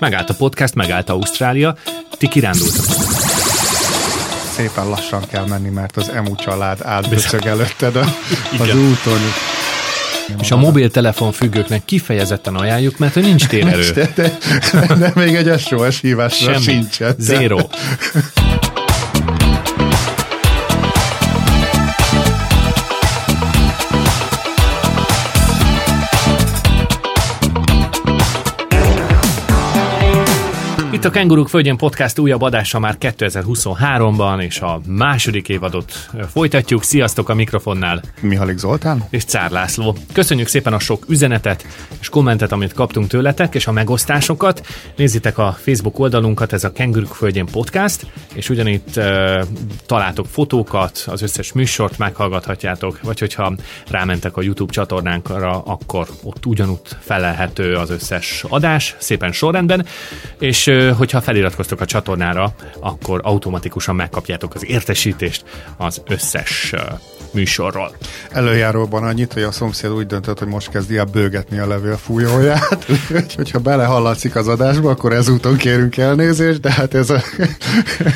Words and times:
Megállt 0.00 0.30
a 0.30 0.34
podcast, 0.34 0.74
megállt 0.74 1.08
Ausztrália, 1.08 1.76
ti 2.18 2.28
kirándultak. 2.28 2.84
Szépen 4.56 4.88
lassan 4.88 5.22
kell 5.26 5.46
menni, 5.46 5.68
mert 5.68 5.96
az 5.96 6.08
emu 6.08 6.34
család 6.34 6.78
átböcög 6.82 7.46
előtted 7.46 7.96
a, 7.96 8.04
az 8.62 8.74
úton. 8.74 9.20
És 10.40 10.50
a 10.50 10.56
mobiltelefon 10.56 11.32
függőknek 11.32 11.84
kifejezetten 11.84 12.54
ajánljuk, 12.54 12.98
mert 12.98 13.14
hogy 13.14 13.22
nincs 13.22 13.46
térerő. 13.46 13.90
De, 13.90 14.12
de, 14.14 14.38
de 14.94 15.12
még 15.14 15.34
egy 15.34 15.60
SOS 15.60 16.00
hívásra 16.00 16.52
Semmi. 16.52 16.64
sincsen. 16.64 17.14
Zero. 17.18 17.58
Itt 31.00 31.06
a 31.06 31.10
Kenguruk 31.10 31.48
Földjén 31.48 31.76
Podcast 31.76 32.18
újabb 32.18 32.42
adása 32.42 32.78
már 32.78 32.96
2023-ban, 33.00 34.42
és 34.42 34.60
a 34.60 34.80
második 34.86 35.48
évadot 35.48 35.92
folytatjuk. 36.32 36.82
Sziasztok 36.82 37.28
a 37.28 37.34
mikrofonnál! 37.34 38.02
Mihalik 38.20 38.58
Zoltán? 38.58 39.04
és 39.10 39.24
Czár 39.24 39.50
László. 39.50 39.96
Köszönjük 40.12 40.46
szépen 40.46 40.72
a 40.72 40.78
sok 40.78 41.04
üzenetet 41.08 41.66
és 42.00 42.08
kommentet, 42.08 42.52
amit 42.52 42.72
kaptunk 42.72 43.08
tőletek, 43.08 43.54
és 43.54 43.66
a 43.66 43.72
megosztásokat. 43.72 44.66
Nézzétek 44.96 45.38
a 45.38 45.56
Facebook 45.60 45.98
oldalunkat, 45.98 46.52
ez 46.52 46.64
a 46.64 46.72
Kenguruk 46.72 47.14
Földjén 47.14 47.46
Podcast, 47.46 48.06
és 48.34 48.48
ugyanitt 48.48 48.96
uh, 48.96 49.42
találtok 49.86 50.26
fotókat, 50.26 51.04
az 51.06 51.22
összes 51.22 51.52
műsort 51.52 51.98
meghallgathatjátok, 51.98 53.00
vagy 53.02 53.18
hogyha 53.18 53.54
rámentek 53.88 54.36
a 54.36 54.42
YouTube 54.42 54.72
csatornánkra, 54.72 55.62
akkor 55.62 56.08
ott 56.22 56.46
ugyanúgy 56.46 56.80
felelhető 56.98 57.74
az 57.74 57.90
összes 57.90 58.44
adás, 58.48 58.94
szépen 58.98 59.32
sorrendben, 59.32 59.86
és 60.38 60.66
hogyha 60.92 61.20
feliratkoztok 61.20 61.80
a 61.80 61.84
csatornára, 61.84 62.54
akkor 62.80 63.20
automatikusan 63.22 63.94
megkapjátok 63.94 64.54
az 64.54 64.66
értesítést 64.66 65.44
az 65.76 66.02
összes 66.06 66.74
műsorról. 67.32 67.96
Előjáróban 68.30 69.04
annyit, 69.04 69.32
hogy 69.32 69.42
a 69.42 69.52
szomszéd 69.52 69.90
úgy 69.90 70.06
döntött, 70.06 70.38
hogy 70.38 70.48
most 70.48 70.70
kezdi 70.70 70.96
el 70.96 71.04
bőgetni 71.04 71.58
a 71.58 71.66
levélfújóját, 71.66 72.86
hogyha 73.36 73.58
belehallatszik 73.58 74.36
az 74.36 74.48
adásba, 74.48 74.90
akkor 74.90 75.12
ezúton 75.12 75.56
kérünk 75.56 75.96
elnézést, 75.96 76.60
de 76.60 76.72
hát 76.72 76.94
ez 76.94 77.10
a... 77.10 77.22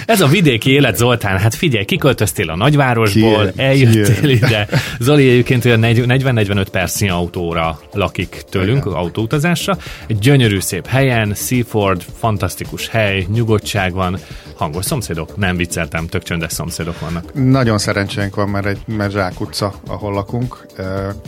Ez 0.07 0.21
a 0.21 0.27
vidéki 0.27 0.71
élet, 0.71 0.97
Zoltán, 0.97 1.39
hát 1.39 1.55
figyelj, 1.55 1.85
kiköltöztél 1.85 2.51
a 2.51 2.57
nagyvárosból, 2.57 3.51
Ki- 3.51 3.63
eljöttél 3.63 4.21
ki- 4.21 4.31
ide. 4.31 4.69
Zoli 4.99 5.29
egyébként 5.31 5.65
olyan 5.65 5.81
40-45 5.83 6.67
percnyi 6.71 7.09
autóra 7.09 7.81
lakik 7.93 8.43
tőlünk, 8.51 8.85
Igen. 8.85 8.99
autóutazásra. 8.99 9.77
Egy 10.07 10.19
gyönyörű 10.19 10.61
szép 10.61 10.87
helyen, 10.87 11.35
Seaford, 11.35 12.03
fantasztikus 12.19 12.89
hely, 12.89 13.27
nyugodtság 13.33 13.93
van, 13.93 14.19
hangos 14.57 14.85
szomszédok. 14.85 15.37
Nem 15.37 15.57
vicceltem, 15.57 16.07
tök 16.07 16.23
csöndes 16.23 16.53
szomszédok 16.53 17.01
vannak. 17.01 17.35
Nagyon 17.35 17.79
szerencsénk 17.79 18.35
van, 18.35 18.49
mert 18.49 18.67
egy 18.67 18.79
mert 19.05 19.17
Zsák 19.17 19.41
utca, 19.41 19.73
ahol 19.87 20.13
lakunk, 20.13 20.67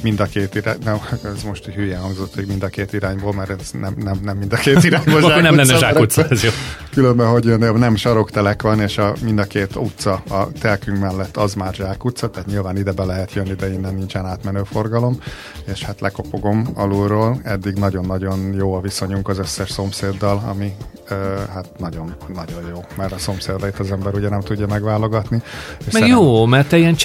mind 0.02 0.20
a 0.20 0.24
két 0.24 0.54
irány, 0.54 0.76
nem, 0.84 0.98
ez 1.24 1.42
most 1.42 1.64
hülye 1.64 1.96
hangzott, 1.96 2.34
hogy 2.34 2.46
mind 2.46 2.62
a 2.62 2.68
két 2.68 2.92
irányból, 2.92 3.32
mert 3.32 3.50
ez 3.50 3.70
nem, 3.80 3.94
nem, 4.04 4.18
nem 4.22 4.36
mind 4.36 4.52
a 4.52 4.56
két 4.56 4.84
irányból 4.88 5.24
Akkor 5.24 5.42
nem 5.42 5.56
lenne 5.56 5.62
utca, 5.62 5.78
Zsák 5.78 5.92
mert 5.92 6.04
utca, 6.04 6.26
ez 6.28 6.42
jó. 6.42 6.50
Különben, 6.90 7.28
hogy 7.28 7.58
nem 7.58 7.96
saroktelek 7.96 8.62
van, 8.62 8.80
és 8.80 8.98
a, 8.98 9.12
mind 9.22 9.38
a 9.38 9.44
két 9.44 9.76
utca 9.76 10.22
a 10.28 10.48
telkünk 10.60 10.98
mellett 10.98 11.36
az 11.36 11.54
már 11.54 11.74
Zsák 11.74 12.04
utca, 12.04 12.30
tehát 12.30 12.48
nyilván 12.48 12.76
ide 12.76 12.92
be 12.92 13.04
lehet 13.04 13.32
jönni, 13.32 13.54
de 13.54 13.72
innen 13.72 13.94
nincsen 13.94 14.26
átmenő 14.26 14.62
forgalom, 14.64 15.18
és 15.72 15.82
hát 15.82 16.00
lekopogom 16.00 16.68
alulról. 16.74 17.40
Eddig 17.44 17.74
nagyon-nagyon 17.74 18.54
jó 18.58 18.74
a 18.74 18.80
viszonyunk 18.80 19.28
az 19.28 19.38
összes 19.38 19.70
szomszéddal, 19.70 20.42
ami 20.48 20.72
hát 21.54 21.66
nagyon, 21.78 22.14
nagyon 22.34 22.68
jó, 22.68 22.84
mert 22.96 23.12
a 23.12 23.18
szomszédait 23.18 23.78
az 23.78 23.90
ember 23.90 24.14
ugye 24.14 24.28
nem 24.28 24.40
tudja 24.40 24.66
megválogatni. 24.66 25.42
Meg 25.78 25.92
szerem- 25.92 26.08
jó, 26.08 26.44
mert 26.46 26.68
te 26.68 26.76
ilyen 26.76 26.96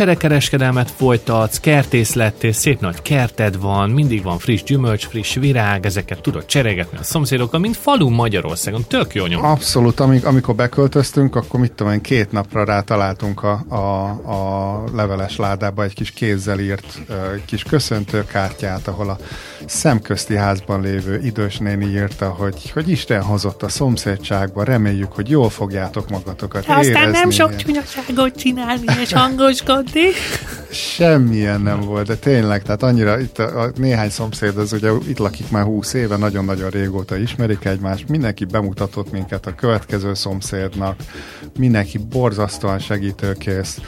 cserekereskedelmet 0.61 0.91
folytatsz, 0.91 1.59
kertész 1.59 2.13
lettél, 2.13 2.51
szép 2.51 2.79
nagy 2.79 3.01
kerted 3.01 3.59
van, 3.59 3.89
mindig 3.89 4.23
van 4.23 4.37
friss 4.37 4.63
gyümölcs, 4.63 5.07
friss 5.07 5.35
virág, 5.35 5.85
ezeket 5.85 6.21
tudod 6.21 6.45
cseregetni 6.45 6.97
a 6.97 7.03
szomszédokkal, 7.03 7.59
mint 7.59 7.77
falu 7.77 8.09
Magyarországon. 8.09 8.83
Tök 8.87 9.13
jó 9.13 9.25
nyom. 9.25 9.45
Abszolút, 9.45 9.99
amik, 9.99 10.25
amikor 10.25 10.55
beköltöztünk, 10.55 11.35
akkor 11.35 11.59
mit 11.59 11.71
tudom 11.71 11.93
én, 11.93 12.01
két 12.01 12.31
napra 12.31 12.63
rá 12.63 12.81
találtunk 12.81 13.43
a, 13.43 13.63
a, 13.67 14.07
a 14.07 14.83
leveles 14.93 15.35
ládába 15.35 15.83
egy 15.83 15.93
kis 15.93 16.11
kézzel 16.11 16.59
írt 16.59 17.01
kis 17.45 17.63
köszöntőkártyát, 17.63 18.87
ahol 18.87 19.09
a 19.09 19.17
szemközti 19.65 20.35
házban 20.35 20.81
lévő 20.81 21.19
idős 21.23 21.57
néni 21.57 21.85
írta, 21.85 22.29
hogy, 22.29 22.71
hogy 22.73 22.89
Isten 22.89 23.21
hozott 23.21 23.63
a 23.63 23.69
szomszédságba, 23.69 24.63
reméljük, 24.63 25.11
hogy 25.11 25.29
jól 25.29 25.49
fogjátok 25.49 26.09
magatokat 26.09 26.65
De 26.65 26.73
aztán 26.73 26.93
nem 26.93 27.09
érezni. 27.09 27.31
sok 27.31 27.55
csúnyaságot 27.55 28.35
csinálni 28.35 28.85
és 29.01 29.13
hangoskodni. 29.13 30.07
Semmilyen 30.71 31.61
nem 31.61 31.79
volt, 31.79 32.07
de 32.07 32.15
tényleg, 32.15 32.63
tehát 32.63 32.83
annyira 32.83 33.19
itt 33.19 33.39
a, 33.39 33.61
a 33.61 33.71
néhány 33.75 34.09
szomszéd, 34.09 34.57
az 34.57 34.73
ugye 34.73 34.91
itt 35.07 35.17
lakik 35.17 35.49
már 35.51 35.63
húsz 35.63 35.93
éve, 35.93 36.17
nagyon-nagyon 36.17 36.69
régóta 36.69 37.17
ismerik 37.17 37.65
egymást, 37.65 38.09
mindenki 38.09 38.45
bemutatott 38.45 39.11
minket 39.11 39.45
a 39.45 39.55
következő 39.55 40.13
szomszédnak, 40.13 40.95
mindenki 41.57 41.97
borzasztóan 41.97 42.79
segítőkész. 42.79 43.79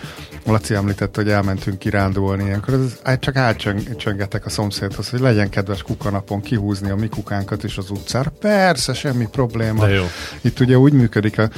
Laci 0.45 0.73
említette, 0.73 1.21
hogy 1.21 1.31
elmentünk 1.31 1.79
kirándulni, 1.79 2.43
ilyenkor 2.43 2.73
ez, 2.73 2.99
hát 3.03 3.19
csak 3.19 3.35
átcsöngetek 3.35 4.45
a 4.45 4.49
szomszédhoz, 4.49 5.09
hogy 5.09 5.19
legyen 5.19 5.49
kedves 5.49 5.81
kukanapon 5.81 6.41
kihúzni 6.41 6.89
a 6.89 6.95
mi 6.95 7.07
kukánkat 7.07 7.63
is 7.63 7.77
az 7.77 7.89
utcára. 7.89 8.31
Persze, 8.39 8.93
semmi 8.93 9.27
probléma. 9.31 9.85
De 9.85 9.93
jó. 9.93 10.03
Itt 10.41 10.59
ugye 10.59 10.77
úgy 10.77 10.93
működik 10.93 11.39
a, 11.39 11.49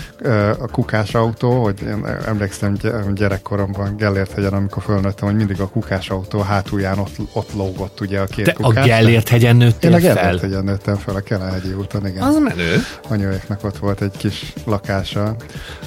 a 0.60 0.68
kukás 0.68 1.16
autó, 1.16 1.64
hogy 1.64 1.82
én 1.82 2.06
emlékszem 2.26 2.74
gy- 2.74 3.14
gyerekkoromban 3.14 3.96
Gellért 3.98 4.32
hegyen, 4.32 4.54
amikor 4.54 4.84
fölnőttem, 5.16 5.28
hogy 5.28 5.36
mindig 5.36 5.62
a 5.62 5.68
kukás 5.68 6.10
autó 6.10 6.40
hátulján 6.40 6.98
ott, 6.98 7.16
ott 7.34 7.54
lógott 7.54 8.02
ugye 8.02 8.20
a 8.20 8.26
két 8.26 8.46
Te 8.46 8.52
a 8.52 8.64
kukás. 8.64 8.86
Gellért 8.86 9.30
hegyen 9.30 9.52
Én 9.52 9.58
nőttél 9.58 9.94
a 9.94 10.00
fel? 10.00 10.14
Gellért 10.14 10.42
hegyen 10.42 10.64
nőttem 10.64 10.96
fel 10.96 11.16
a 11.16 11.20
Kelenhegyi 11.20 11.74
úton, 11.74 12.08
igen. 12.08 12.22
Az 12.22 12.38
menő. 12.38 12.82
Anyóéknak 13.08 13.64
ott 13.64 13.78
volt 13.78 14.02
egy 14.02 14.18
kis 14.18 14.54
lakása, 14.66 15.36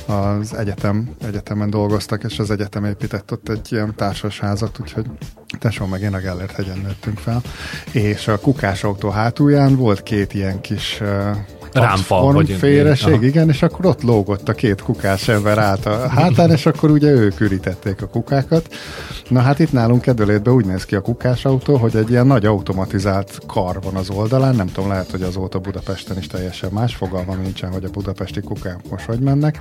az 0.06 0.54
egyetem, 0.54 1.10
egyetemen 1.26 1.70
dolgoztak, 1.70 2.24
és 2.24 2.38
az 2.38 2.50
egyetem 2.50 2.84
épített 2.84 3.32
ott 3.32 3.48
egy 3.48 3.72
ilyen 3.72 3.94
társasházat, 3.96 4.78
úgyhogy 4.80 5.06
tesóm 5.58 5.88
meg 5.88 6.00
én 6.00 6.14
a 6.14 6.18
Gellért 6.18 6.52
hegyen 6.52 6.78
nőttünk 6.78 7.18
fel. 7.18 7.42
És 7.92 8.28
a 8.28 8.38
kukás 8.38 8.84
autó 8.84 9.08
hátulján 9.08 9.76
volt 9.76 10.02
két 10.02 10.34
ilyen 10.34 10.60
kis 10.60 10.98
uh, 11.00 11.36
Rámpa, 11.80 12.32
vagy 12.32 12.50
félreség, 12.50 13.12
aha. 13.12 13.24
igen, 13.24 13.48
és 13.48 13.62
akkor 13.62 13.86
ott 13.86 14.02
lógott 14.02 14.48
a 14.48 14.52
két 14.52 14.82
kukás 14.82 15.28
ember 15.28 15.58
át 15.58 15.86
a 15.86 16.08
hátán, 16.08 16.50
és 16.50 16.66
akkor 16.66 16.90
ugye 16.90 17.10
ők 17.10 17.40
ürítették 17.40 18.02
a 18.02 18.06
kukákat. 18.06 18.68
Na 19.28 19.40
hát 19.40 19.58
itt 19.58 19.72
nálunk 19.72 20.00
kedvelétben 20.00 20.54
úgy 20.54 20.66
néz 20.66 20.84
ki 20.84 20.94
a 20.94 21.00
kukás 21.00 21.44
autó, 21.44 21.76
hogy 21.76 21.96
egy 21.96 22.10
ilyen 22.10 22.26
nagy 22.26 22.46
automatizált 22.46 23.38
kar 23.46 23.80
van 23.82 23.94
az 23.94 24.10
oldalán, 24.10 24.54
nem 24.54 24.66
tudom, 24.66 24.88
lehet, 24.88 25.10
hogy 25.10 25.22
azóta 25.22 25.58
Budapesten 25.58 26.18
is 26.18 26.26
teljesen 26.26 26.70
más, 26.72 26.94
fogalmam 26.94 27.40
nincsen, 27.40 27.72
hogy 27.72 27.84
a 27.84 27.90
budapesti 27.90 28.40
kukák 28.40 28.78
most 28.90 29.04
hogy 29.04 29.18
mennek, 29.18 29.58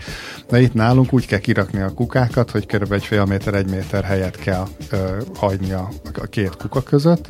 de 0.49 0.61
itt 0.61 0.73
nálunk 0.73 1.13
úgy 1.13 1.25
kell 1.25 1.39
kirakni 1.39 1.81
a 1.81 1.93
kukákat, 1.93 2.51
hogy 2.51 2.65
kb. 2.65 2.91
egy 2.91 3.05
fél 3.05 3.25
méter, 3.25 3.53
egy 3.53 3.69
méter 3.69 4.03
helyet 4.03 4.35
kell 4.35 4.67
ö, 4.89 4.97
hagyni 5.35 5.71
a, 5.71 5.89
a 6.21 6.25
két 6.25 6.55
kuka 6.55 6.81
között, 6.81 7.27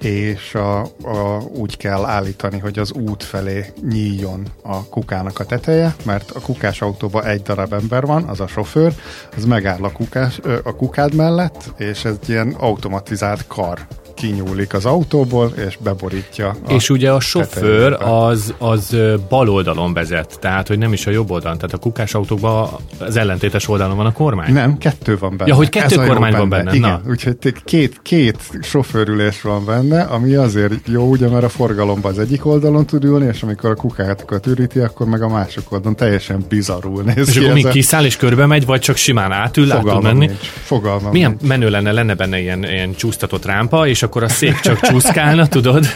és 0.00 0.54
a, 0.54 0.80
a, 0.80 1.42
úgy 1.52 1.76
kell 1.76 2.04
állítani, 2.04 2.58
hogy 2.58 2.78
az 2.78 2.92
út 2.92 3.22
felé 3.22 3.72
nyíljon 3.88 4.23
a 4.62 4.84
kukának 4.84 5.38
a 5.38 5.44
teteje, 5.44 5.94
mert 6.04 6.30
a 6.30 6.40
kukás 6.40 6.82
autóban 6.82 7.24
egy 7.24 7.42
darab 7.42 7.72
ember 7.72 8.06
van, 8.06 8.22
az 8.22 8.40
a 8.40 8.46
sofőr, 8.46 8.94
az 9.36 9.44
megáll 9.44 9.82
a, 9.82 9.92
kukás, 9.92 10.40
a 10.64 10.76
kukád 10.76 11.14
mellett, 11.14 11.72
és 11.76 12.04
ez 12.04 12.16
ilyen 12.26 12.54
automatizált 12.58 13.46
kar 13.46 13.86
kinyúlik 14.24 14.74
az 14.74 14.84
autóból, 14.84 15.52
és 15.68 15.78
beborítja. 15.82 16.56
És 16.68 16.90
ugye 16.90 17.12
a 17.12 17.20
sofőr 17.20 17.92
az, 18.02 18.54
az 18.58 18.96
bal 19.28 19.48
oldalon 19.48 19.92
vezet, 19.92 20.38
tehát 20.40 20.68
hogy 20.68 20.78
nem 20.78 20.92
is 20.92 21.06
a 21.06 21.10
jobb 21.10 21.30
oldalon, 21.30 21.56
tehát 21.56 21.72
a 21.72 21.78
kukás 21.78 22.14
autókban 22.14 22.68
az 22.98 23.16
ellentétes 23.16 23.68
oldalon 23.68 23.96
van 23.96 24.06
a 24.06 24.12
kormány. 24.12 24.52
Nem, 24.52 24.78
kettő 24.78 25.16
van 25.18 25.36
benne. 25.36 25.50
Ja, 25.50 25.56
hogy 25.56 25.68
kettő 25.68 26.00
Ez 26.00 26.06
kormány 26.06 26.32
van 26.32 26.48
benne, 26.48 26.74
Igen, 26.74 26.90
na. 26.90 27.10
úgyhogy 27.10 27.36
két, 27.64 28.00
két 28.02 28.38
sofőrülés 28.62 29.42
van 29.42 29.64
benne, 29.64 30.02
ami 30.02 30.34
azért 30.34 30.72
jó, 30.86 31.08
ugye, 31.08 31.28
mert 31.28 31.44
a 31.44 31.48
forgalomban 31.48 32.12
az 32.12 32.18
egyik 32.18 32.46
oldalon 32.46 32.86
tud 32.86 33.04
ülni, 33.04 33.26
és 33.26 33.42
amikor 33.42 33.70
a 33.70 33.74
kukákat 33.74 34.46
üríti, 34.46 34.78
akkor 34.78 35.06
meg 35.06 35.22
a 35.22 35.28
másik 35.28 35.72
oldalon 35.72 35.96
teljesen 35.96 36.44
bizarrul 36.48 37.02
néz 37.02 37.28
És 37.28 37.34
ki. 37.34 37.40
akkor 37.40 37.54
még 37.54 37.68
kiszáll 37.68 38.04
és 38.04 38.16
körbe 38.16 38.46
megy, 38.46 38.66
vagy 38.66 38.80
csak 38.80 38.96
simán 38.96 39.32
átül, 39.32 39.72
át 39.72 39.78
tud 39.78 39.86
Fogalmam 39.88 40.02
menni. 40.02 40.26
nincs. 40.26 40.40
Fogalmam 40.46 41.10
Milyen 41.10 41.30
nincs. 41.30 41.42
menő 41.42 41.70
lenne, 41.70 41.92
lenne 41.92 42.14
benne 42.14 42.40
ilyen, 42.40 42.64
ilyen 42.64 42.94
csúsztatott 42.94 43.44
rámpa, 43.44 43.86
és 43.86 44.02
akkor 44.02 44.13
a 44.22 44.28
szék 44.28 44.60
csak 44.60 44.80
csúszkálna, 44.80 45.46
tudod? 45.46 45.86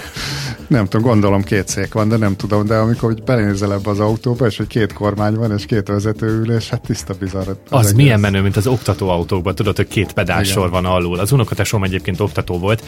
Nem 0.68 0.86
tudom, 0.86 1.06
gondolom 1.06 1.42
két 1.42 1.68
szék 1.68 1.92
van, 1.92 2.08
de 2.08 2.16
nem 2.16 2.36
tudom, 2.36 2.66
de 2.66 2.76
amikor 2.76 3.12
hogy 3.12 3.22
belénézel 3.22 3.72
ebbe 3.72 3.90
az 3.90 4.00
autóba, 4.00 4.46
és 4.46 4.56
hogy 4.56 4.66
két 4.66 4.92
kormány 4.92 5.34
van, 5.34 5.52
és 5.52 5.66
két 5.66 5.88
vezetőülés, 5.88 6.68
hát 6.68 6.80
tiszta 6.80 7.14
bizarr. 7.18 7.48
Az 7.68 7.86
egész. 7.86 7.96
milyen 7.96 8.20
menő, 8.20 8.40
mint 8.40 8.56
az 8.56 8.66
oktatóautókban, 8.66 9.54
tudod, 9.54 9.76
hogy 9.76 9.88
két 9.88 10.12
pedálsor 10.12 10.70
van 10.70 10.84
alul. 10.84 11.18
Az 11.18 11.32
unokatesom 11.32 11.84
egyébként 11.84 12.20
oktató 12.20 12.58
volt, 12.58 12.84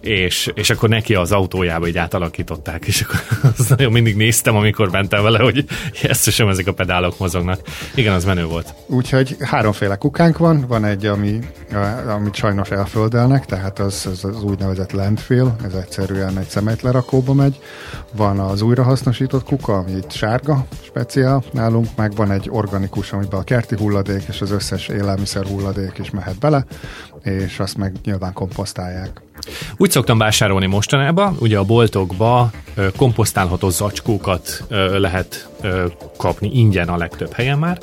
és, 0.00 0.50
és 0.54 0.70
akkor 0.70 0.88
neki 0.88 1.14
az 1.14 1.32
autójába 1.32 1.86
így 1.86 1.98
átalakították, 1.98 2.84
és 2.84 3.00
akkor 3.00 3.20
az 3.58 3.68
nagyon 3.68 3.92
mindig 3.92 4.16
néztem, 4.16 4.56
amikor 4.56 4.90
mentem 4.90 5.22
vele, 5.22 5.38
hogy 5.38 5.64
sem 6.14 6.48
ezek 6.48 6.66
a 6.66 6.72
pedálok 6.72 7.18
mozognak. 7.18 7.60
Igen, 7.94 8.14
az 8.14 8.24
menő 8.24 8.44
volt. 8.44 8.74
Úgyhogy 8.86 9.36
háromféle 9.40 9.96
kukánk 9.96 10.38
van, 10.38 10.64
van 10.68 10.84
egy, 10.84 11.06
ami, 11.06 11.38
amit 12.14 12.34
sajnos 12.34 12.70
elföldelnek, 12.70 13.46
tehát 13.46 13.78
az, 13.78 14.06
az, 14.12 14.24
az 14.24 14.42
úgynevezett 14.42 14.92
landfill, 14.92 15.56
ez 15.64 15.72
egyszerűen 15.72 16.38
egy 16.38 16.48
szemétlerakóba 17.24 17.32
megy. 17.32 17.60
Van 18.12 18.38
az 18.38 18.62
újrahasznosított 18.62 19.44
kuka, 19.44 19.76
ami 19.76 19.90
itt 19.90 20.12
sárga, 20.12 20.66
speciál 20.82 21.42
nálunk, 21.52 21.88
meg 21.96 22.14
van 22.14 22.30
egy 22.30 22.48
organikus, 22.50 23.12
amiben 23.12 23.40
a 23.40 23.44
kerti 23.44 23.76
hulladék 23.76 24.22
és 24.28 24.40
az 24.40 24.50
összes 24.50 24.88
élelmiszer 24.88 25.46
hulladék 25.46 25.98
is 25.98 26.10
mehet 26.10 26.38
bele, 26.38 26.64
és 27.22 27.58
azt 27.58 27.76
meg 27.76 27.92
nyilván 28.04 28.32
komposztálják. 28.32 29.22
Úgy 29.76 29.90
szoktam 29.90 30.18
vásárolni 30.18 30.66
mostanában, 30.66 31.36
ugye 31.40 31.58
a 31.58 31.64
boltokba 31.64 32.50
komposztálható 32.96 33.70
zacskókat 33.70 34.64
lehet 34.96 35.48
kapni 36.16 36.50
ingyen 36.58 36.88
a 36.88 36.96
legtöbb 36.96 37.32
helyen 37.32 37.58
már, 37.58 37.78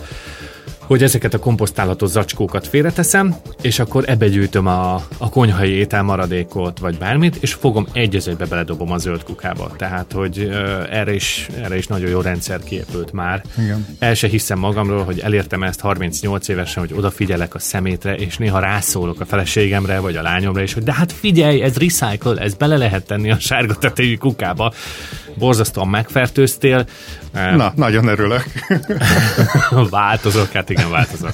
hogy 0.91 1.03
ezeket 1.03 1.33
a 1.33 1.39
komposztálható 1.39 2.05
zacskókat 2.05 2.67
félreteszem, 2.67 3.35
és 3.61 3.79
akkor 3.79 4.03
ebbe 4.07 4.27
gyűjtöm 4.27 4.67
a, 4.67 4.93
a 5.17 5.29
konyhai 5.29 5.69
étel 5.69 6.03
maradékot, 6.03 6.79
vagy 6.79 6.97
bármit, 6.97 7.35
és 7.35 7.53
fogom 7.53 7.87
egy 7.93 8.15
az 8.15 8.27
egybe 8.27 8.45
beledobom 8.45 8.91
a 8.91 8.97
zöld 8.97 9.23
kukába. 9.23 9.71
Tehát, 9.77 10.11
hogy 10.11 10.39
ö, 10.39 10.83
erre, 10.89 11.13
is, 11.13 11.47
erre 11.61 11.77
is 11.77 11.87
nagyon 11.87 12.09
jó 12.09 12.21
rendszer 12.21 12.59
kiépült 12.63 13.11
már. 13.11 13.43
Igen. 13.57 13.87
El 13.99 14.13
se 14.13 14.27
hiszem 14.27 14.59
magamról, 14.59 15.03
hogy 15.03 15.19
elértem 15.19 15.63
ezt 15.63 15.79
38 15.79 16.47
évesen, 16.47 16.83
hogy 16.87 16.97
odafigyelek 16.97 17.55
a 17.55 17.59
szemétre, 17.59 18.15
és 18.15 18.37
néha 18.37 18.59
rászólok 18.59 19.19
a 19.19 19.25
feleségemre, 19.25 19.99
vagy 19.99 20.15
a 20.15 20.21
lányomra 20.21 20.61
is, 20.61 20.73
hogy 20.73 20.83
de 20.83 20.93
hát 20.93 21.11
figyelj, 21.11 21.61
ez 21.61 21.77
recycle, 21.77 22.41
ez 22.41 22.53
bele 22.53 22.77
lehet 22.77 23.05
tenni 23.05 23.31
a 23.31 23.39
sárga 23.39 23.75
tetejű 23.75 24.15
kukába. 24.15 24.73
Borzasztóan 25.37 25.87
megfertőztél. 25.87 26.85
Na, 27.33 27.73
nagyon 27.75 28.07
örülök. 28.07 28.43
változok, 29.89 30.51
hát 30.51 30.69
igen, 30.69 30.80
változok. 30.89 31.33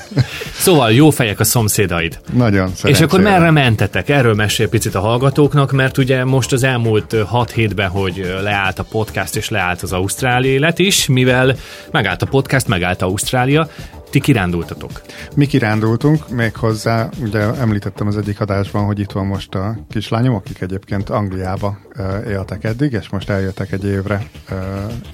Szóval 0.54 0.92
jó 0.92 1.10
fejek 1.10 1.40
a 1.40 1.44
szomszédaid. 1.44 2.20
nagyon 2.34 2.70
És 2.70 2.82
akkor 2.82 2.96
szerencsére. 2.96 3.30
merre 3.30 3.52
mentetek? 3.52 4.10
Erről 4.10 4.34
mesél 4.34 4.70
picit 4.70 4.96
a 4.96 5.00
hallgatóknak, 5.00 5.72
mert 5.72 5.98
ugye 5.98 6.26
most 6.26 6.52
az 6.52 6.64
elmúlt 6.64 7.16
6 7.28 7.52
hétben, 7.52 7.90
hogy 7.90 8.36
leállt 8.44 8.80
a 8.80 8.84
podcast 8.84 9.36
és 9.36 9.50
leállt 9.50 9.82
az 9.82 9.94
Ausztrália 9.94 10.52
élet 10.52 10.80
is, 10.80 11.08
mivel 11.08 11.56
megállt 11.92 12.22
a 12.22 12.26
podcast, 12.26 12.68
megállt 12.68 13.02
Ausztrália, 13.02 13.70
ti 14.10 14.20
kirándultatok. 14.20 15.02
Mi 15.36 15.46
kirándultunk, 15.46 16.30
méghozzá, 16.30 17.10
ugye 17.22 17.40
említettem 17.40 18.08
az 18.08 18.18
egyik 18.18 18.40
adásban, 18.40 18.86
hogy 18.86 19.00
itt 19.00 19.12
van 19.12 19.26
most 19.26 19.56
a 19.56 19.78
kislányom, 19.90 20.36
akik 20.36 20.62
egyébként 20.62 21.10
Angliába 21.10 21.78
éltek 22.28 22.64
eddig, 22.64 22.92
és 22.92 23.10
most 23.10 23.30
eljöttek 23.30 23.72
egy 23.72 23.86
évre 23.86 24.28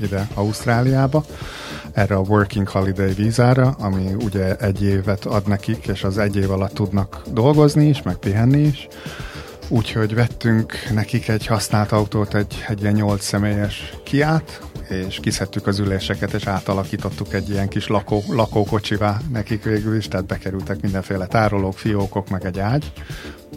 ide 0.02 0.28
Ausztráliába, 0.34 1.26
erre 1.94 2.16
a 2.16 2.20
Working 2.28 2.68
Holiday 2.68 3.14
vízára, 3.14 3.76
ami 3.80 4.14
ugye 4.24 4.56
egy 4.56 4.84
évet 4.84 5.26
ad 5.26 5.48
nekik, 5.48 5.88
és 5.88 6.04
az 6.04 6.18
egy 6.18 6.36
év 6.36 6.52
alatt 6.52 6.74
tudnak 6.74 7.22
dolgozni 7.32 7.88
is, 7.88 8.02
meg 8.02 8.16
pihenni 8.16 8.62
is. 8.62 8.88
Úgyhogy 9.74 10.14
vettünk 10.14 10.74
nekik 10.94 11.28
egy 11.28 11.46
használt 11.46 11.92
autót, 11.92 12.36
egy, 12.36 12.66
egy 12.68 12.82
ilyen 12.82 12.94
nyolc 12.94 13.24
személyes 13.24 13.94
kiát, 14.04 14.62
és 14.90 15.20
kiszedtük 15.22 15.68
az 15.68 15.80
üléseket, 15.80 16.34
és 16.34 16.48
átalakítottuk 16.48 17.34
egy 17.34 17.50
ilyen 17.50 17.68
kis 17.68 17.88
lakó, 17.88 18.24
lakókocsivá 18.30 19.22
nekik 19.32 19.64
végül 19.64 19.96
is, 19.96 20.08
tehát 20.08 20.26
bekerültek 20.26 20.82
mindenféle 20.82 21.28
tárolók, 21.28 21.78
fiókok, 21.78 22.30
meg 22.30 22.46
egy 22.46 22.60
ágy, 22.60 22.92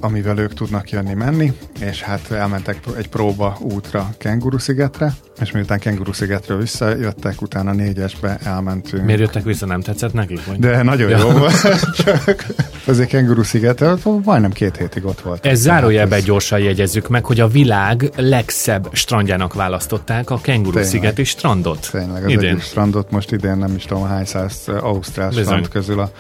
amivel 0.00 0.38
ők 0.38 0.54
tudnak 0.54 0.90
jönni-menni, 0.90 1.52
és 1.80 2.02
hát 2.02 2.30
elmentek 2.30 2.78
egy 2.96 3.08
próba 3.08 3.56
útra 3.60 4.08
Kenguru-szigetre, 4.18 5.12
és 5.40 5.50
miután 5.50 5.78
Kenguru-szigetről 5.78 6.58
visszajöttek, 6.58 7.42
utána 7.42 7.72
négyesbe 7.72 8.38
elmentünk. 8.44 9.04
Miért 9.04 9.20
jöttek 9.20 9.42
vissza, 9.44 9.66
nem 9.66 9.80
tetszett 9.80 10.12
nekik? 10.12 10.44
Vagy? 10.46 10.58
De 10.58 10.82
nagyon 10.82 11.10
Ja. 11.10 11.18
jó 11.18 11.30
volt, 11.30 11.60
csak 11.96 12.46
azért 12.84 13.08
Kenguru 13.08 13.42
sziget, 13.42 13.84
majdnem 14.24 14.52
két 14.52 14.76
hétig 14.76 15.04
ott 15.04 15.20
volt. 15.20 15.46
Ez 15.46 15.60
zárójelben 15.60 16.20
gyorsan 16.24 16.58
jegyezzük 16.58 17.08
meg, 17.08 17.24
hogy 17.24 17.40
a 17.40 17.48
világ 17.48 18.10
legszebb 18.16 18.88
strandjának 18.92 19.54
választották 19.54 20.30
a 20.30 20.38
Kenguru 20.40 20.70
Tényleg. 20.70 20.90
szigeti 20.90 21.24
strandot. 21.24 21.88
Tényleg, 21.90 22.24
az 22.24 22.30
Idén. 22.30 22.48
egyik 22.48 22.62
strandot 22.62 23.10
most 23.10 23.32
idén 23.32 23.56
nem 23.56 23.74
is 23.76 23.84
tudom 23.84 24.06
hány 24.06 24.24
száz 24.24 24.62
uh, 24.66 24.84
ausztrál 24.84 25.28
Bizony. 25.28 25.44
strand 25.44 25.68
közül 25.68 26.00
a 26.00 26.10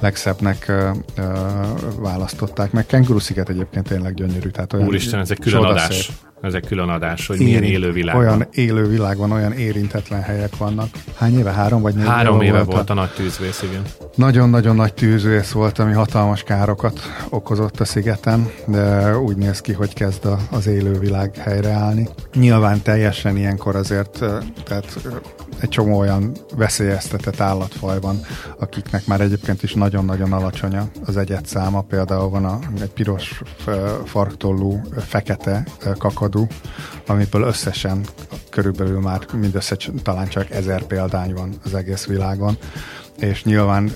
legszebbnek 0.00 0.66
uh, 0.68 0.96
választották 1.98 2.72
meg. 2.72 2.86
Kenguru 2.86 3.18
sziget 3.18 3.48
egyébként 3.48 3.88
tényleg 3.88 4.14
gyönyörű. 4.14 4.48
Tehát 4.48 4.72
olyan 4.72 4.86
Úristen, 4.86 5.20
ez 5.20 5.30
egy 5.30 5.38
külön 5.38 5.64
adás. 5.64 6.10
Ez 6.42 6.54
egy 6.54 6.66
külön 6.66 6.88
adás, 6.88 7.26
hogy 7.26 7.38
milyen 7.38 7.62
Érint- 7.62 7.72
élő 7.82 7.92
világ 7.92 8.16
Olyan 8.16 8.38
van. 8.38 8.48
élő 8.50 8.88
világ 8.88 9.16
van, 9.16 9.32
olyan 9.32 9.52
érintetlen 9.52 10.22
helyek 10.22 10.56
vannak. 10.56 10.88
Hány 11.16 11.38
éve? 11.38 11.52
Három 11.52 11.82
vagy 11.82 11.94
négy 11.94 12.06
Három 12.06 12.40
éve 12.40 12.56
volt 12.62 12.72
volt 12.72 12.90
a 12.90 12.94
nagy 12.94 13.10
tűzvész, 13.10 13.62
igen. 13.62 13.82
Nagyon-nagyon 14.14 14.76
nagy 14.76 14.94
tűzvész 14.94 15.50
volt, 15.50 15.78
ami 15.78 15.92
hatalmas 15.92 16.42
károkat 16.42 17.00
okozott 17.28 17.80
a 17.80 17.84
szigeten, 17.84 18.48
de 18.66 19.16
úgy 19.18 19.36
néz 19.36 19.60
ki, 19.60 19.72
hogy 19.72 19.94
kezd 19.94 20.24
a, 20.24 20.38
az 20.50 20.66
élővilág 20.66 21.36
helyreállni. 21.36 22.08
Nyilván 22.34 22.82
teljesen 22.82 23.36
ilyenkor 23.36 23.76
azért, 23.76 24.18
tehát 24.64 24.98
egy 25.60 25.68
csomó 25.68 25.98
olyan 25.98 26.32
veszélyeztetett 26.56 27.40
állatfaj 27.40 28.00
van, 28.00 28.20
akiknek 28.58 29.06
már 29.06 29.20
egyébként 29.20 29.62
is 29.62 29.74
nagyon-nagyon 29.74 30.32
alacsony 30.32 30.76
a- 30.76 30.88
az 31.04 31.16
egyet 31.16 31.46
száma. 31.46 31.80
Például 31.80 32.28
van 32.28 32.44
a, 32.44 32.58
egy 32.80 32.90
piros 32.90 33.42
farktollú 34.04 34.80
fekete 34.96 35.64
ö, 35.84 35.90
kakadú, 36.28 36.46
amiből 37.06 37.42
összesen 37.42 38.06
körülbelül 38.50 39.00
már 39.00 39.26
mindössze 39.32 39.76
talán 40.02 40.28
csak 40.28 40.50
ezer 40.50 40.82
példány 40.82 41.32
van 41.34 41.54
az 41.64 41.74
egész 41.74 42.06
világon. 42.06 42.58
És 43.18 43.44
nyilván 43.44 43.90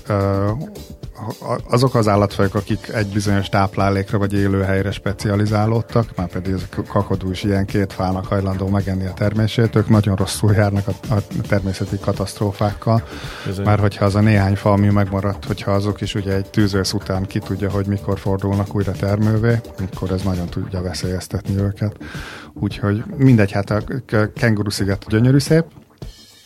azok 1.69 1.95
az 1.95 2.07
állatfajok, 2.07 2.55
akik 2.55 2.87
egy 2.93 3.07
bizonyos 3.07 3.49
táplálékra 3.49 4.17
vagy 4.17 4.33
élőhelyre 4.33 4.91
specializálódtak, 4.91 6.15
már 6.15 6.27
pedig 6.27 6.53
ez 6.53 6.61
a 6.77 6.81
kakadú 6.87 7.31
is 7.31 7.43
ilyen 7.43 7.65
két 7.65 7.93
fának 7.93 8.25
hajlandó 8.25 8.67
megenni 8.67 9.05
a 9.05 9.13
termését, 9.13 9.75
ők 9.75 9.89
nagyon 9.89 10.15
rosszul 10.15 10.53
járnak 10.53 10.87
a, 10.87 11.15
természeti 11.47 11.97
katasztrófákkal, 11.99 13.03
Bizony. 13.45 13.65
már 13.65 13.79
hogyha 13.79 14.05
az 14.05 14.15
a 14.15 14.21
néhány 14.21 14.55
fa, 14.55 14.71
ami 14.71 14.87
megmaradt, 14.87 15.45
hogyha 15.45 15.71
azok 15.71 16.01
is 16.01 16.15
ugye 16.15 16.33
egy 16.33 16.49
tűzvész 16.49 16.93
után 16.93 17.25
ki 17.25 17.39
tudja, 17.39 17.71
hogy 17.71 17.87
mikor 17.87 18.19
fordulnak 18.19 18.75
újra 18.75 18.91
termővé, 18.91 19.59
akkor 19.91 20.11
ez 20.11 20.21
nagyon 20.21 20.49
tudja 20.49 20.81
veszélyeztetni 20.81 21.57
őket. 21.57 21.97
Úgyhogy 22.53 23.03
mindegy, 23.17 23.51
hát 23.51 23.69
a 23.69 23.83
kenguru 24.35 24.69
sziget 24.69 25.05
gyönyörű 25.07 25.39
szép, 25.39 25.65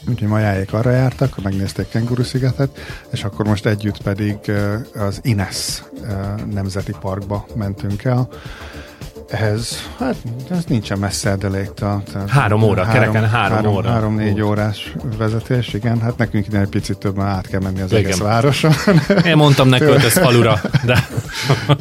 Úgyhogy 0.09 0.27
majáék 0.27 0.74
arra 0.74 0.92
jártak, 0.92 1.44
megnézték 1.44 1.89
Kenguru 1.89 2.23
szigetet, 2.23 2.78
és 3.11 3.23
akkor 3.23 3.45
most 3.45 3.66
együtt 3.66 4.02
pedig 4.02 4.37
az 4.95 5.19
Ines 5.21 5.83
Nemzeti 6.52 6.94
Parkba 6.99 7.45
mentünk 7.56 8.04
el. 8.04 8.30
Ehhez, 9.30 9.90
hát 10.00 10.16
ez 10.50 10.64
nincsen 10.68 11.00
messze 11.00 11.30
Edeléktől. 11.30 12.04
tehát 12.12 12.30
Három 12.30 12.64
óra, 12.64 12.86
kereken 12.86 13.30
három 13.30 13.74
óra. 13.76 13.90
Három-négy 13.90 14.42
órás 14.42 14.94
vezetés, 15.18 15.74
igen. 15.74 16.02
Hát 16.02 16.18
nekünk 16.18 16.48
ide 16.48 16.60
egy 16.60 16.69
picit 16.69 16.98
többen 16.98 17.26
át 17.26 17.48
kell 17.48 17.60
menni 17.60 17.81
az 17.81 17.92
Igen. 17.92 18.04
egész 18.04 18.18
városon. 18.18 18.72
Én 19.26 19.36
mondtam 19.36 19.69
ne 19.69 19.78
költöz 19.78 20.14
falura, 20.14 20.62
de 20.86 21.07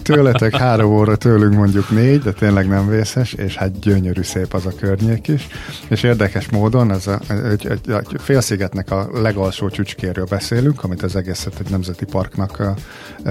Tőletek 0.03 0.57
három 0.57 0.93
óra, 0.93 1.17
tőlünk 1.17 1.55
mondjuk 1.55 1.91
négy, 1.91 2.21
de 2.23 2.33
tényleg 2.33 2.69
nem 2.69 2.88
vészes, 2.88 3.33
és 3.33 3.57
hát 3.57 3.79
gyönyörű 3.79 4.23
szép 4.23 4.55
az 4.55 4.67
a 4.67 4.73
környék 4.81 5.29
is. 5.29 5.47
És 5.88 6.03
érdekes 6.03 6.49
módon, 6.49 6.93
ez 6.93 7.07
a, 7.07 7.21
egy, 7.29 7.67
egy, 7.67 7.91
egy 7.91 8.07
félszigetnek 8.19 8.91
a 8.91 9.09
legalsó 9.12 9.69
csücskéről 9.69 10.26
beszélünk, 10.29 10.85
amit 10.85 11.03
az 11.03 11.17
egészet 11.17 11.55
egy 11.59 11.71
nemzeti 11.71 12.05
parknak 12.05 12.75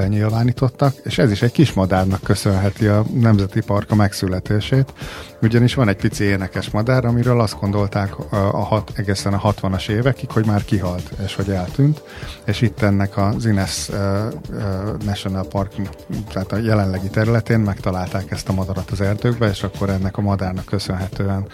nyilvánítottak, 0.08 0.94
és 1.04 1.18
ez 1.18 1.32
is 1.32 1.42
egy 1.42 1.52
kis 1.52 1.74
madárnak 1.74 2.22
köszönheti 2.24 2.86
a 2.86 3.06
nemzeti 3.14 3.62
park 3.62 3.92
a 3.92 3.96
megszületését, 4.06 4.94
ugyanis 5.42 5.74
van 5.74 5.88
egy 5.88 5.96
pici 5.96 6.24
énekes 6.24 6.70
madár, 6.70 7.06
amiről 7.06 7.42
azt 7.42 7.60
gondolták 7.60 8.20
a, 8.20 8.36
a 8.36 8.64
hat, 8.64 8.92
egészen 8.96 9.34
a 9.34 9.54
60-as 9.54 9.90
évekig, 9.90 10.30
hogy 10.30 10.46
már 10.46 10.66
kihalt, 10.66 11.12
és 11.26 11.36
hogy 11.36 11.50
eltűnt, 11.50 12.02
és 12.46 12.62
itt 12.62 12.82
ennek 12.82 13.18
az 13.18 13.46
Ines 13.46 13.90
uh, 13.90 13.98
uh, 14.50 15.04
National 15.06 15.48
Park, 15.48 15.74
tehát 16.34 16.52
a 16.52 16.58
jelenlegi 16.58 17.10
területén 17.10 17.60
megtalálták 17.60 18.32
ezt 18.32 18.50
a 18.50 18.54
madarat 18.54 18.92
az 18.92 19.02
erdőkbe, 19.02 19.50
és 19.50 19.64
akkor 19.64 19.90
ennek 19.90 20.18
a 20.18 20.22
madárnak 20.22 20.66
köszönhetően 20.66 21.48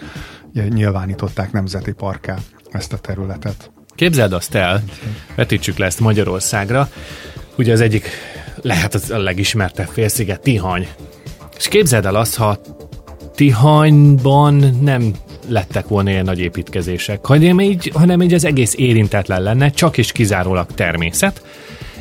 nyilvánították 0.52 1.52
nemzeti 1.52 1.92
parká 1.92 2.36
ezt 2.70 2.92
a 2.92 2.98
területet. 2.98 3.70
képzeld 3.94 4.32
azt 4.32 4.54
el, 4.54 4.82
vetítsük 5.34 5.76
le 5.76 5.86
ezt 5.86 6.00
Magyarországra, 6.00 6.88
ugye 7.56 7.72
az 7.72 7.80
egyik 7.80 8.08
lehet 8.62 8.94
az 8.94 9.10
a 9.10 9.18
legismertebb 9.18 9.88
félsziget 9.88 10.40
Tihany. 10.40 10.88
És 11.56 11.68
képzeld 11.68 12.06
el 12.06 12.14
azt, 12.14 12.36
ha 12.36 12.60
Tihanyban 13.34 14.78
nem 14.80 15.14
lettek 15.48 15.88
volna 15.88 16.10
ilyen 16.10 16.24
nagy 16.24 16.38
építkezések, 16.38 17.26
hanem 17.26 17.60
így, 17.60 17.90
hanem 17.94 18.22
így 18.22 18.34
az 18.34 18.44
egész 18.44 18.74
érintetlen 18.76 19.42
lenne, 19.42 19.70
csak 19.70 19.98
és 19.98 20.12
kizárólag 20.12 20.66
természet, 20.74 21.42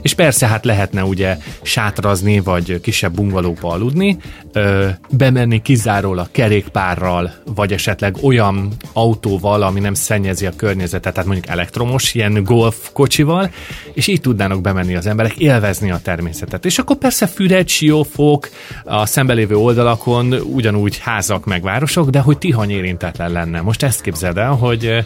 és 0.01 0.13
persze 0.13 0.47
hát 0.47 0.65
lehetne 0.65 1.03
ugye 1.03 1.37
sátrazni, 1.61 2.39
vagy 2.39 2.81
kisebb 2.81 3.13
bungalóba 3.13 3.69
aludni, 3.69 4.17
ö, 4.53 4.87
bemenni 5.09 5.61
kizárólag 5.61 6.27
kerékpárral, 6.31 7.33
vagy 7.55 7.73
esetleg 7.73 8.15
olyan 8.21 8.73
autóval, 8.93 9.61
ami 9.61 9.79
nem 9.79 9.93
szennyezi 9.93 10.45
a 10.45 10.55
környezetet, 10.55 11.13
tehát 11.13 11.29
mondjuk 11.29 11.53
elektromos, 11.53 12.13
ilyen 12.13 12.43
golf 12.43 12.89
kocsival, 12.93 13.51
és 13.93 14.07
így 14.07 14.21
tudnának 14.21 14.61
bemenni 14.61 14.95
az 14.95 15.05
emberek, 15.05 15.37
élvezni 15.37 15.91
a 15.91 15.99
természetet. 16.03 16.65
És 16.65 16.79
akkor 16.79 16.95
persze 16.95 17.27
Füred, 17.27 17.67
Siófok, 17.67 18.49
a 18.83 19.05
szembelévő 19.05 19.55
oldalakon 19.55 20.33
ugyanúgy 20.33 20.97
házak 20.97 21.45
meg 21.45 21.61
városok, 21.61 22.09
de 22.09 22.19
hogy 22.19 22.37
Tihany 22.37 22.71
érintetlen 22.71 23.31
lenne. 23.31 23.61
Most 23.61 23.83
ezt 23.83 24.01
képzeld 24.01 24.37
el, 24.37 24.51
hogy 24.51 25.05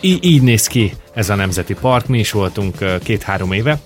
így, 0.00 0.24
így 0.24 0.42
néz 0.42 0.66
ki 0.66 0.92
ez 1.14 1.30
a 1.30 1.34
nemzeti 1.34 1.74
park, 1.74 2.06
mi 2.06 2.18
is 2.18 2.30
voltunk 2.30 2.98
két-három 3.02 3.52
éve, 3.52 3.80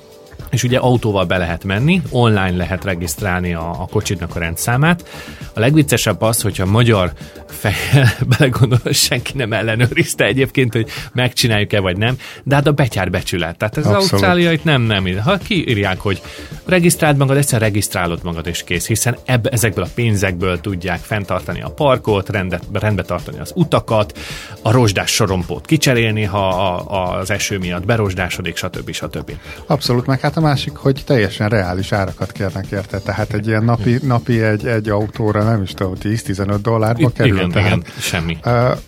és 0.51 0.63
ugye 0.63 0.79
autóval 0.79 1.25
be 1.25 1.37
lehet 1.37 1.65
menni, 1.65 2.03
online 2.11 2.57
lehet 2.57 2.85
regisztrálni 2.85 3.55
a, 3.55 3.71
a 3.71 3.87
kocsidnak 3.91 4.37
a 4.37 4.39
rendszámát. 4.39 5.09
A 5.55 5.61
legviccesebb 5.61 6.23
az, 6.23 6.43
hogyha 6.43 6.67
magyar 6.67 7.13
fejjel 7.47 8.09
belegondol, 8.39 8.79
senki 8.93 9.33
nem 9.37 9.53
ellenőrizte 9.53 10.25
egyébként, 10.25 10.73
hogy 10.73 10.89
megcsináljuk-e 11.13 11.81
vagy 11.81 11.97
nem, 11.97 12.17
de 12.43 12.55
hát 12.55 12.67
a 12.67 12.73
betyár 12.73 13.11
becsület. 13.11 13.57
Tehát 13.57 13.77
ez 13.77 13.85
Abszolút. 13.85 14.05
az 14.05 14.13
Ausztráliait 14.13 14.65
nem, 14.65 14.83
nem. 14.83 15.19
Ha 15.19 15.37
kiírják, 15.37 16.01
hogy 16.01 16.23
regisztráld 16.65 17.17
magad, 17.17 17.37
egyszer 17.37 17.61
regisztrálod 17.61 18.21
magad 18.23 18.47
és 18.47 18.65
kész, 18.65 18.87
hiszen 18.87 19.17
ebb, 19.25 19.47
ezekből 19.53 19.85
a 19.85 19.89
pénzekből 19.95 20.61
tudják 20.61 20.99
fenntartani 20.99 21.63
a 21.63 21.69
parkot, 21.69 22.29
rendet, 22.29 22.63
rendbe 22.73 23.03
tartani 23.03 23.39
az 23.39 23.53
utakat, 23.55 24.19
a 24.63 24.71
rozsdás 24.71 25.11
sorompót 25.11 25.67
kicserélni, 25.67 26.25
ha 26.25 26.49
a, 26.49 27.19
az 27.19 27.31
eső 27.31 27.59
miatt 27.59 27.85
berozsdásodik, 27.85 28.57
stb. 28.57 28.93
stb. 28.93 29.33
Abszolút, 29.67 30.07
meg 30.07 30.21
hát 30.21 30.37
a 30.41 30.43
másik, 30.43 30.77
hogy 30.77 31.03
teljesen 31.07 31.49
reális 31.49 31.93
árakat 31.93 32.33
kérnek 32.33 32.71
érte. 32.71 32.99
Tehát 32.99 33.33
egy 33.33 33.47
ilyen 33.47 33.65
napi, 33.65 33.99
napi 34.03 34.43
egy, 34.43 34.67
egy 34.67 34.89
autóra 34.89 35.43
nem 35.43 35.63
is 35.63 35.73
tudom, 35.75 35.95
10-15 36.03 36.59
dollárba 36.63 37.11
kerül. 37.11 37.37
Igen, 37.37 37.51
tehát, 37.51 37.67
igen, 37.67 37.85
semmi. 37.99 38.39
Uh, 38.45 38.79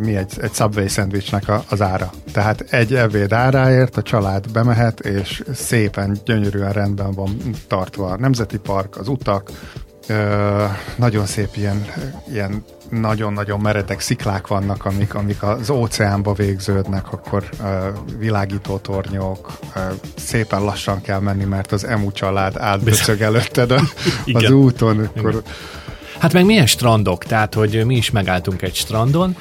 mi 0.00 0.16
egy, 0.16 0.32
egy 0.40 0.52
Subway 0.52 0.88
szendvicsnek 0.88 1.44
az 1.68 1.82
ára. 1.82 2.10
Tehát 2.32 2.60
egy 2.60 2.94
ebéd 2.94 3.32
áráért 3.32 3.96
a 3.96 4.02
család 4.02 4.52
bemehet, 4.52 5.00
és 5.00 5.42
szépen, 5.54 6.18
gyönyörűen 6.24 6.72
rendben 6.72 7.12
van 7.12 7.36
tartva 7.66 8.06
a 8.06 8.16
Nemzeti 8.16 8.58
Park, 8.58 8.96
az 8.96 9.08
utak, 9.08 9.50
nagyon 10.96 11.26
szép 11.26 11.48
ilyen, 11.56 11.86
ilyen 12.32 12.64
nagyon-nagyon 12.90 13.60
meredek 13.60 14.00
sziklák 14.00 14.46
vannak, 14.46 14.84
amik, 14.84 15.14
amik 15.14 15.42
az 15.42 15.70
óceánba 15.70 16.32
végződnek, 16.32 17.12
akkor 17.12 17.48
uh, 17.60 17.66
világító 18.18 18.78
tornyok, 18.78 19.52
uh, 19.76 19.82
szépen 20.16 20.62
lassan 20.62 21.00
kell 21.00 21.20
menni, 21.20 21.44
mert 21.44 21.72
az 21.72 21.84
emu 21.84 22.12
család 22.12 22.56
átböcög 22.56 23.20
előtted 23.20 23.70
a, 23.70 23.80
az 24.32 24.50
úton. 24.50 25.10
Akkor... 25.16 25.42
Hát 26.18 26.32
meg 26.32 26.44
milyen 26.44 26.66
strandok, 26.66 27.24
tehát 27.24 27.54
hogy 27.54 27.84
mi 27.86 27.96
is 27.96 28.10
megálltunk 28.10 28.62
egy 28.62 28.74
strandon, 28.74 29.36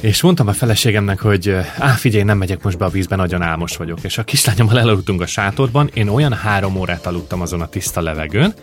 és 0.00 0.22
mondtam 0.22 0.48
a 0.48 0.52
feleségemnek, 0.52 1.20
hogy 1.20 1.56
á, 1.78 1.88
figyelj, 1.88 2.24
nem 2.24 2.38
megyek 2.38 2.62
most 2.62 2.78
be 2.78 2.84
a 2.84 2.88
vízbe, 2.88 3.16
nagyon 3.16 3.42
álmos 3.42 3.76
vagyok. 3.76 3.98
És 4.02 4.18
a 4.18 4.24
kislányommal 4.24 4.78
elaludtunk 4.78 5.20
a 5.20 5.26
sátorban, 5.26 5.90
én 5.94 6.08
olyan 6.08 6.32
három 6.32 6.76
órát 6.76 7.06
aludtam 7.06 7.40
azon 7.40 7.60
a 7.60 7.66
tiszta 7.66 8.00
levegőn, 8.00 8.54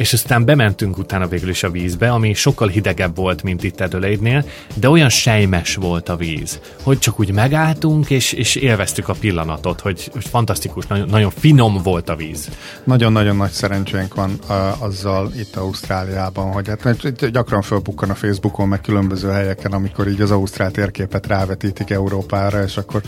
és 0.00 0.12
aztán 0.12 0.44
bementünk 0.44 0.98
utána 0.98 1.26
végül 1.26 1.48
is 1.48 1.62
a 1.62 1.70
vízbe, 1.70 2.10
ami 2.10 2.34
sokkal 2.34 2.68
hidegebb 2.68 3.16
volt, 3.16 3.42
mint 3.42 3.62
itt 3.62 3.80
Adelaide-nél, 3.80 4.44
de 4.74 4.88
olyan 4.88 5.08
sejmes 5.08 5.74
volt 5.74 6.08
a 6.08 6.16
víz, 6.16 6.60
hogy 6.82 6.98
csak 6.98 7.20
úgy 7.20 7.32
megálltunk, 7.32 8.10
és, 8.10 8.32
és 8.32 8.54
élveztük 8.54 9.08
a 9.08 9.14
pillanatot, 9.20 9.80
hogy, 9.80 10.08
hogy 10.12 10.24
fantasztikus, 10.24 10.86
nagyon, 10.86 11.08
nagyon 11.08 11.30
finom 11.30 11.82
volt 11.82 12.08
a 12.08 12.16
víz. 12.16 12.48
Nagyon-nagyon 12.84 13.36
nagy 13.36 13.50
szerencsénk 13.50 14.14
van 14.14 14.38
uh, 14.48 14.82
azzal 14.82 15.32
itt 15.38 15.56
Ausztráliában, 15.56 16.52
hogy 16.52 16.68
hát 16.68 17.30
gyakran 17.30 17.62
fölbukkan 17.62 18.10
a 18.10 18.14
Facebookon, 18.14 18.68
meg 18.68 18.80
különböző 18.80 19.28
helyeken, 19.28 19.72
amikor 19.72 20.08
így 20.08 20.20
az 20.20 20.30
Ausztrál 20.30 20.70
térképet 20.70 21.26
rávetítik 21.26 21.90
Európára, 21.90 22.62
és 22.62 22.76
akkor 22.76 23.02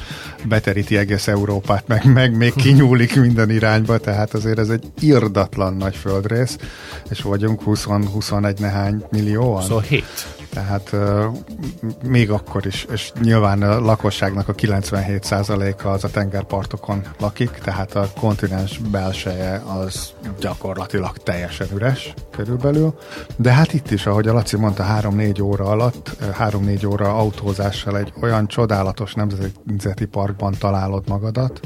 beteríti 0.44 0.96
egész 0.96 1.26
Európát, 1.26 1.86
meg, 1.86 2.12
meg 2.12 2.36
még 2.36 2.54
kinyúlik 2.54 3.16
minden 3.16 3.50
irányba, 3.50 3.98
tehát 3.98 4.34
azért 4.34 4.58
ez 4.58 4.68
egy 4.68 4.84
irdatlan 5.00 5.74
nagy 5.74 5.96
földrész 5.96 6.56
és 7.10 7.22
vagyunk 7.22 7.60
20-21 7.66 8.58
nehány 8.58 9.04
millióan. 9.10 9.62
Szóval 9.62 9.80
7. 9.80 10.04
Tehát 10.52 10.96
még 12.04 12.30
akkor 12.30 12.66
is, 12.66 12.86
és 12.92 13.12
nyilván 13.20 13.62
a 13.62 13.80
lakosságnak 13.80 14.48
a 14.48 14.54
97%-a 14.54 15.88
az 15.88 16.04
a 16.04 16.10
tengerpartokon 16.10 17.02
lakik, 17.18 17.50
tehát 17.50 17.94
a 17.94 18.08
kontinens 18.20 18.78
belseje 18.78 19.62
az 19.66 20.12
gyakorlatilag 20.40 21.16
teljesen 21.18 21.66
üres 21.74 22.14
körülbelül. 22.30 22.94
De 23.36 23.52
hát 23.52 23.72
itt 23.72 23.90
is, 23.90 24.06
ahogy 24.06 24.28
a 24.28 24.32
Laci 24.32 24.56
mondta, 24.56 24.86
3-4 25.00 25.42
óra 25.42 25.64
alatt, 25.64 26.16
3-4 26.38 26.88
óra 26.88 27.16
autózással 27.16 27.98
egy 27.98 28.12
olyan 28.20 28.46
csodálatos 28.46 29.14
nemzeti 29.14 30.04
parkban 30.04 30.54
találod 30.58 31.08
magadat, 31.08 31.60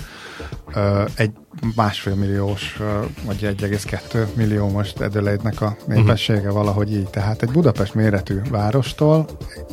egy 1.15 1.31
másfél 1.75 2.15
milliós, 2.15 2.77
vagy 3.25 3.55
1,2 3.61 4.27
millió 4.35 4.69
most 4.69 5.01
Adelaide-nek 5.01 5.61
a 5.61 5.77
népessége 5.87 6.39
uh-huh. 6.39 6.55
valahogy 6.55 6.93
így. 6.93 7.09
Tehát 7.09 7.43
egy 7.43 7.51
Budapest 7.51 7.95
méretű 7.95 8.41
várostól 8.51 9.27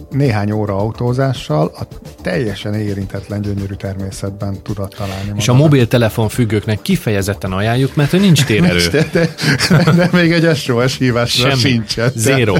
néhány 0.09 0.51
óra 0.51 0.77
autózással 0.77 1.71
a 1.75 1.87
teljesen 2.21 2.73
érintetlen 2.73 3.41
gyönyörű 3.41 3.73
természetben 3.73 4.61
tudod 4.61 4.93
találni. 4.97 5.31
És 5.35 5.47
a 5.47 5.53
mobiltelefon 5.53 6.29
függőknek 6.29 6.81
kifejezetten 6.81 7.51
ajánljuk, 7.51 7.95
mert 7.95 8.11
nincs 8.27 8.43
térerő. 8.43 8.87
de, 8.89 9.07
de, 9.11 9.29
de, 9.95 10.09
még 10.11 10.31
egy 10.31 10.55
SOS 10.55 10.97
hívásra 10.97 11.55
sincsen. 11.55 12.11
Zero. 12.15 12.55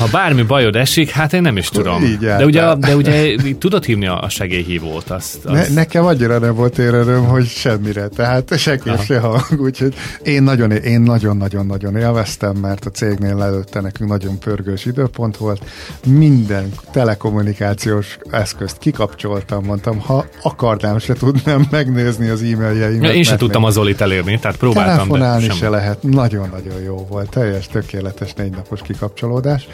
Ha 0.00 0.06
bármi 0.12 0.42
bajod 0.42 0.76
esik, 0.76 1.10
hát 1.10 1.32
én 1.32 1.42
nem 1.42 1.56
is 1.56 1.68
tudom. 1.68 2.04
Így 2.04 2.18
de 2.18 2.44
ugye, 2.44 2.74
de 2.74 2.96
ugye 2.96 3.34
tudod 3.58 3.84
hívni 3.84 4.06
a 4.06 4.26
segélyhívót. 4.28 5.10
Azt, 5.10 5.44
azt... 5.44 5.68
Ne, 5.68 5.74
nekem 5.74 6.04
annyira 6.04 6.38
nem 6.38 6.54
volt 6.54 6.78
érerőm, 6.78 7.24
hogy 7.24 7.46
semmire. 7.46 8.08
Tehát 8.08 8.58
senki 8.58 8.90
se 9.04 9.18
hang. 9.18 9.60
Úgyhogy 9.60 9.94
én 10.22 10.42
nagyon, 10.42 10.70
én 10.70 11.00
nagyon-nagyon-nagyon 11.00 11.96
élveztem, 11.96 12.56
mert 12.56 12.84
a 12.86 12.90
cégnél 12.90 13.42
előtte 13.42 13.80
nekünk 13.80 14.10
nagyon 14.10 14.38
pörgős 14.38 14.84
időpont 14.84 15.36
volt. 15.36 15.64
Minden 16.06 16.72
telekommunikációs 16.92 18.18
eszközt 18.30 18.78
kikapcsoltam, 18.78 19.64
mondtam, 19.64 19.98
ha 19.98 20.24
akarnám, 20.42 20.98
se 20.98 21.14
tudnám 21.14 21.66
megnézni 21.70 22.28
az 22.28 22.42
e-mailjeimet. 22.42 23.14
Én 23.14 23.22
se 23.22 23.36
tudtam 23.36 23.64
az 23.64 23.74
Zolit 23.74 24.00
elérni, 24.00 24.38
tehát 24.38 24.56
próbáltam. 24.56 24.96
Telefonálni 24.96 25.46
de 25.46 25.52
se 25.52 25.68
lehet. 25.68 26.02
Nagyon-nagyon 26.02 26.80
jó 26.84 27.06
volt. 27.08 27.30
Teljes, 27.30 27.66
tökéletes 27.66 28.32
négy 28.32 28.50
napos 28.50 28.80
kikapcsolódás 28.82 29.68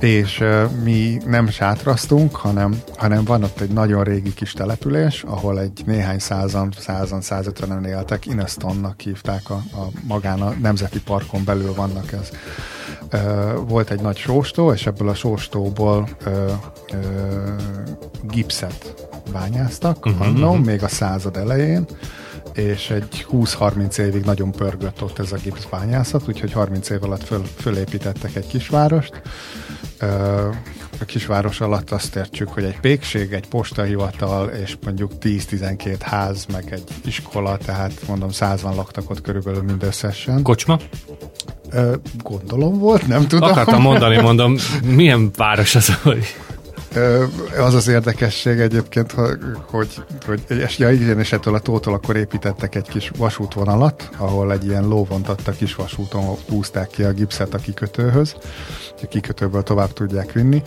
és 0.00 0.44
mi 0.82 1.20
nem 1.26 1.48
sátraztunk, 1.48 2.36
hanem, 2.36 2.82
hanem 2.96 3.24
van 3.24 3.42
ott 3.42 3.60
egy 3.60 3.70
nagyon 3.70 4.04
régi 4.04 4.34
kis 4.34 4.52
település, 4.52 5.22
ahol 5.22 5.60
egy 5.60 5.82
néhány 5.86 6.18
százan, 6.18 6.72
százan, 6.78 7.20
százötvenen 7.20 7.84
éltek, 7.84 8.26
Inestonnak 8.26 9.00
hívták 9.00 9.50
a, 9.50 9.54
a 9.54 9.86
magán 10.02 10.40
a 10.40 10.54
Nemzeti 10.60 11.00
Parkon 11.00 11.44
belül 11.44 11.74
vannak 11.74 12.12
ez. 12.12 12.30
Volt 13.68 13.90
egy 13.90 14.00
nagy 14.00 14.16
sóstó, 14.16 14.72
és 14.72 14.86
ebből 14.86 15.08
a 15.08 15.14
sóstóból 15.14 16.08
ö, 16.24 16.30
ö, 16.30 16.96
gipszet 18.22 19.08
bányáztak, 19.32 20.06
uh-huh, 20.06 20.26
annó, 20.26 20.50
uh-huh. 20.50 20.64
még 20.64 20.82
a 20.82 20.88
század 20.88 21.36
elején, 21.36 21.86
és 22.56 22.90
egy 22.90 23.26
20-30 23.32 23.98
évig 23.98 24.24
nagyon 24.24 24.52
pörgött 24.52 25.02
ott 25.02 25.18
ez 25.18 25.32
a 25.32 25.36
gipszbányászat, 25.42 26.28
úgyhogy 26.28 26.52
30 26.52 26.90
év 26.90 27.04
alatt 27.04 27.24
föl, 27.24 27.42
fölépítettek 27.56 28.36
egy 28.36 28.46
kisvárost. 28.46 29.22
A 31.00 31.04
kisváros 31.04 31.60
alatt 31.60 31.90
azt 31.90 32.16
értjük, 32.16 32.48
hogy 32.48 32.64
egy 32.64 32.80
pékség, 32.80 33.32
egy 33.32 33.48
postahivatal, 33.48 34.48
és 34.48 34.76
mondjuk 34.84 35.12
10-12 35.20 35.96
ház, 36.00 36.46
meg 36.52 36.72
egy 36.72 36.84
iskola, 37.04 37.56
tehát 37.56 37.92
mondom 38.06 38.28
100-an 38.32 38.74
laktak 38.74 39.10
ott 39.10 39.20
körülbelül 39.20 39.62
mindösszesen. 39.62 40.42
Kocsma? 40.42 40.78
Gondolom 42.22 42.78
volt, 42.78 43.06
nem 43.06 43.28
tudom. 43.28 43.50
Akartam 43.50 43.82
mondani, 43.82 44.20
mondom, 44.20 44.56
milyen 44.82 45.30
város 45.36 45.74
az, 45.74 46.02
hogy 46.02 46.24
Az 47.58 47.74
az 47.74 47.88
érdekesség 47.88 48.58
egyébként, 48.58 49.12
hogy, 49.66 50.02
hogy, 50.26 50.44
és, 50.48 50.78
ja, 50.78 50.90
igen, 50.90 51.18
és 51.18 51.32
ettől 51.32 51.54
a 51.54 51.58
tótól 51.58 51.94
akkor 51.94 52.16
építettek 52.16 52.74
egy 52.74 52.88
kis 52.88 53.10
vasútvonalat, 53.16 54.10
ahol 54.16 54.52
egy 54.52 54.66
ilyen 54.66 54.88
lóvontatta 54.88 55.52
kis 55.52 55.74
vasúton 55.74 56.36
húzták 56.48 56.88
ki 56.88 57.02
a 57.02 57.12
gipszet 57.12 57.54
a 57.54 57.58
kikötőhöz, 57.58 58.36
a 59.02 59.06
kikötőből 59.06 59.62
tovább 59.62 59.92
tudják 59.92 60.32
vinni, 60.32 60.62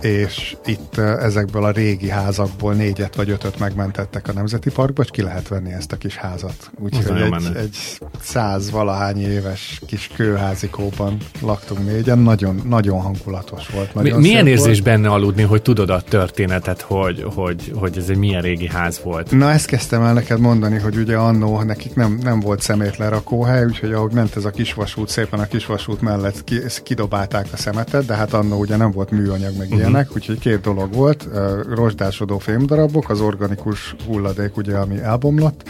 és 0.00 0.56
itt 0.64 0.98
ezekből 0.98 1.64
a 1.64 1.70
régi 1.70 2.08
házakból 2.08 2.74
négyet 2.74 3.16
vagy 3.16 3.30
ötöt 3.30 3.58
megmentettek 3.58 4.28
a 4.28 4.32
Nemzeti 4.32 4.70
Parkba, 4.70 5.02
és 5.02 5.10
ki 5.10 5.22
lehet 5.22 5.48
venni 5.48 5.72
ezt 5.72 5.92
a 5.92 5.96
kis 5.96 6.16
házat. 6.16 6.70
Úgyhogy 6.78 7.20
egy, 7.20 7.30
menő. 7.30 7.58
egy 7.58 7.76
száz 8.20 8.70
valahány 8.70 9.20
éves 9.20 9.80
kis 9.86 10.10
kőházikóban 10.16 11.16
laktunk 11.40 11.86
négyen, 11.86 12.18
nagyon, 12.18 12.62
nagyon 12.68 13.00
hangulatos 13.00 13.68
volt. 13.68 13.94
Mi, 13.94 14.02
Nagyon 14.02 14.20
milyen 14.20 14.44
szép 14.44 14.52
érzés 14.52 14.80
volt. 14.80 14.82
benne 14.82 15.08
aludni, 15.08 15.42
hogy 15.42 15.62
tudod 15.74 15.96
a 15.96 16.00
történetet, 16.00 16.80
hogy, 16.80 17.24
hogy, 17.34 17.72
hogy 17.74 17.98
ez 17.98 18.08
egy 18.08 18.16
milyen 18.16 18.42
régi 18.42 18.68
ház 18.68 19.00
volt? 19.02 19.30
Na 19.30 19.50
ezt 19.50 19.66
kezdtem 19.66 20.02
el 20.02 20.12
neked 20.12 20.38
mondani, 20.38 20.78
hogy 20.78 20.96
ugye 20.96 21.16
annó 21.16 21.62
nekik 21.62 21.94
nem, 21.94 22.18
nem 22.22 22.40
volt 22.40 22.60
szemétlerakóhely, 22.60 23.64
úgyhogy 23.64 23.92
ahogy 23.92 24.12
ment 24.12 24.36
ez 24.36 24.44
a 24.44 24.50
kisvasút, 24.50 25.08
szépen 25.08 25.40
a 25.40 25.46
kisvasút 25.46 26.00
mellett 26.00 26.44
ki, 26.44 26.60
kidobálták 26.82 27.46
a 27.52 27.56
szemetet, 27.56 28.06
de 28.06 28.14
hát 28.14 28.32
annó 28.32 28.58
ugye 28.58 28.76
nem 28.76 28.90
volt 28.90 29.10
műanyag 29.10 29.56
meg 29.56 29.66
uh-huh. 29.66 29.78
ilyenek, 29.78 30.08
úgyhogy 30.14 30.38
két 30.38 30.60
dolog 30.60 30.94
volt, 30.94 31.28
rozsdásodó 31.74 32.38
fémdarabok, 32.38 33.10
az 33.10 33.20
organikus 33.20 33.94
hulladék 34.06 34.56
ugye, 34.56 34.76
ami 34.76 35.00
elbomlott, 35.00 35.62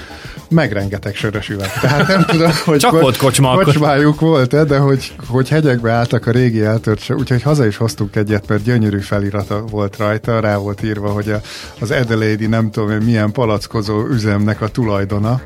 meg 0.48 0.72
rengeteg 0.72 1.14
sörös 1.14 1.48
üveg. 1.48 1.72
Tehát 1.80 2.08
nem 2.08 2.24
tudom, 2.24 2.50
hogy 2.64 2.78
Csak 2.78 3.00
volt 3.00 3.16
kocsma 3.16 3.56
kocsmájuk 3.56 4.20
volt-e, 4.20 4.64
de 4.64 4.78
hogy, 4.78 5.14
hogy 5.28 5.48
hegyekbe 5.48 5.90
álltak 5.90 6.26
a 6.26 6.30
régi 6.30 6.62
eltört 6.62 7.10
úgyhogy 7.10 7.42
haza 7.42 7.66
is 7.66 7.76
hoztunk 7.76 8.16
egyet, 8.16 8.48
mert 8.48 8.62
gyönyörű 8.62 8.98
felirata 8.98 9.64
volt 9.96 10.10
rajta, 10.10 10.40
rá 10.40 10.56
volt 10.56 10.82
írva, 10.82 11.08
hogy 11.08 11.30
a, 11.30 11.40
az 11.80 11.90
Adelaide 11.90 12.48
nem 12.48 12.70
tudom 12.70 12.90
én 12.90 13.00
milyen 13.00 13.32
palackozó 13.32 14.06
üzemnek 14.06 14.60
a 14.60 14.68
tulajdona, 14.68 15.40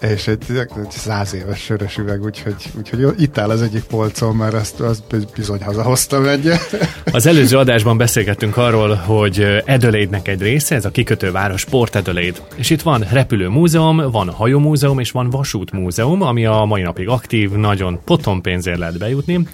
és 0.00 0.26
egy, 0.26 0.44
egy 0.48 0.90
száz 0.90 1.34
éves 1.34 1.60
sörös 1.60 1.96
üveg, 1.96 2.22
úgyhogy, 2.22 2.54
úgyhogy 2.78 3.20
itt 3.22 3.38
áll 3.38 3.50
az 3.50 3.62
egyik 3.62 3.82
polcon, 3.82 4.36
mert 4.36 4.54
ezt, 4.54 4.80
azt 4.80 5.02
bizony 5.34 5.62
hazahoztam 5.62 6.26
egyet. 6.26 6.90
Az 7.12 7.26
előző 7.26 7.56
adásban 7.56 7.96
beszélgettünk 7.96 8.56
arról, 8.56 8.94
hogy 8.94 9.62
Adelaide-nek 9.66 10.28
egy 10.28 10.40
része, 10.40 10.74
ez 10.74 10.84
a 10.84 10.90
kikötőváros 10.90 11.64
Port 11.64 11.94
Adelaide. 11.94 12.38
És 12.56 12.70
itt 12.70 12.82
van 12.82 13.04
repülőmúzeum, 13.10 14.10
van 14.10 14.30
hajómúzeum 14.30 14.98
és 14.98 15.10
van 15.10 15.30
vasútmúzeum, 15.30 16.22
ami 16.22 16.46
a 16.46 16.64
mai 16.64 16.82
napig 16.82 17.08
aktív, 17.08 17.50
nagyon 17.50 18.00
potom 18.04 18.40
pénzért 18.40 18.78
lehet 18.78 18.98
bejutni. 18.98 19.46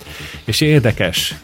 És 0.45 0.61
érdekes 0.61 1.35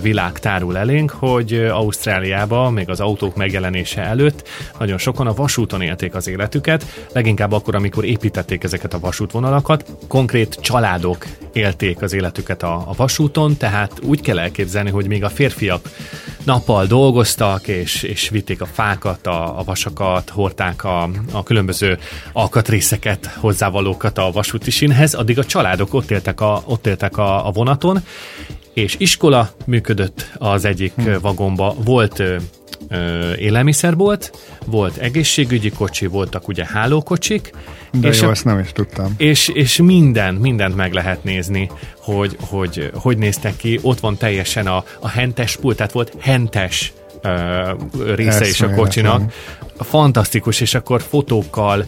világ 0.00 0.38
tárul 0.38 0.76
elénk, 0.76 1.10
hogy 1.10 1.54
Ausztráliában, 1.54 2.72
még 2.72 2.88
az 2.88 3.00
autók 3.00 3.36
megjelenése 3.36 4.02
előtt 4.02 4.48
nagyon 4.78 4.98
sokan 4.98 5.26
a 5.26 5.34
vasúton 5.34 5.82
élték 5.82 6.14
az 6.14 6.28
életüket, 6.28 6.84
leginkább 7.12 7.52
akkor, 7.52 7.74
amikor 7.74 8.04
építették 8.04 8.64
ezeket 8.64 8.94
a 8.94 8.98
vasútvonalakat. 8.98 9.84
Konkrét 10.08 10.58
családok 10.60 11.26
élték 11.52 12.02
az 12.02 12.12
életüket 12.12 12.62
a, 12.62 12.74
a 12.74 12.92
vasúton, 12.96 13.56
tehát 13.56 13.92
úgy 14.02 14.20
kell 14.20 14.38
elképzelni, 14.38 14.90
hogy 14.90 15.06
még 15.06 15.24
a 15.24 15.28
férfiak 15.28 15.90
nappal 16.44 16.86
dolgoztak, 16.86 17.68
és, 17.68 18.02
és 18.02 18.28
vitték 18.28 18.60
a 18.60 18.66
fákat, 18.66 19.26
a, 19.26 19.58
a 19.58 19.62
vasakat, 19.64 20.30
hordták 20.30 20.84
a, 20.84 21.08
a 21.32 21.42
különböző 21.42 21.98
alkatrészeket, 22.32 23.26
hozzávalókat 23.26 24.18
a 24.18 24.30
vasúti 24.30 24.70
sínhez, 24.70 25.14
addig 25.14 25.38
a 25.38 25.44
családok 25.44 25.94
ott 25.94 26.10
éltek 26.10 26.40
a, 26.40 26.62
ott 26.64 26.86
éltek 26.86 27.16
a, 27.16 27.46
a 27.46 27.50
vonaton, 27.50 28.02
és 28.74 28.94
iskola 28.98 29.50
működött 29.66 30.30
az 30.38 30.64
egyik 30.64 30.92
hm. 30.96 31.10
vagomba, 31.20 31.74
volt 31.84 32.22
élelmiszerbolt, 33.38 34.32
volt 34.66 34.96
egészségügyi 34.96 35.70
kocsi, 35.70 36.06
voltak 36.06 36.48
ugye 36.48 36.64
hálókocsik, 36.66 37.50
De 37.92 38.08
és 38.08 38.20
jó, 38.20 38.28
a- 38.28 38.30
ezt 38.30 38.44
nem 38.44 38.58
is 38.58 38.72
tudtam. 38.72 39.14
és, 39.16 39.48
és 39.48 39.76
minden, 39.76 40.34
mindent 40.34 40.76
meg 40.76 40.92
lehet 40.92 41.24
nézni, 41.24 41.70
hogy, 41.98 42.36
hogy 42.40 42.90
hogy 42.94 43.18
néztek 43.18 43.56
ki. 43.56 43.78
Ott 43.82 44.00
van 44.00 44.16
teljesen 44.16 44.66
a, 44.66 44.84
a 45.00 45.08
hentes 45.08 45.56
pult, 45.56 45.76
tehát 45.76 45.92
volt 45.92 46.12
hentes 46.20 46.92
uh, 47.24 47.34
része 48.14 48.34
is 48.34 48.40
a 48.40 48.44
Eszméletlen. 48.44 48.78
kocsinak. 48.84 49.32
Fantasztikus, 49.78 50.60
és 50.60 50.74
akkor 50.74 51.02
fotókkal 51.02 51.84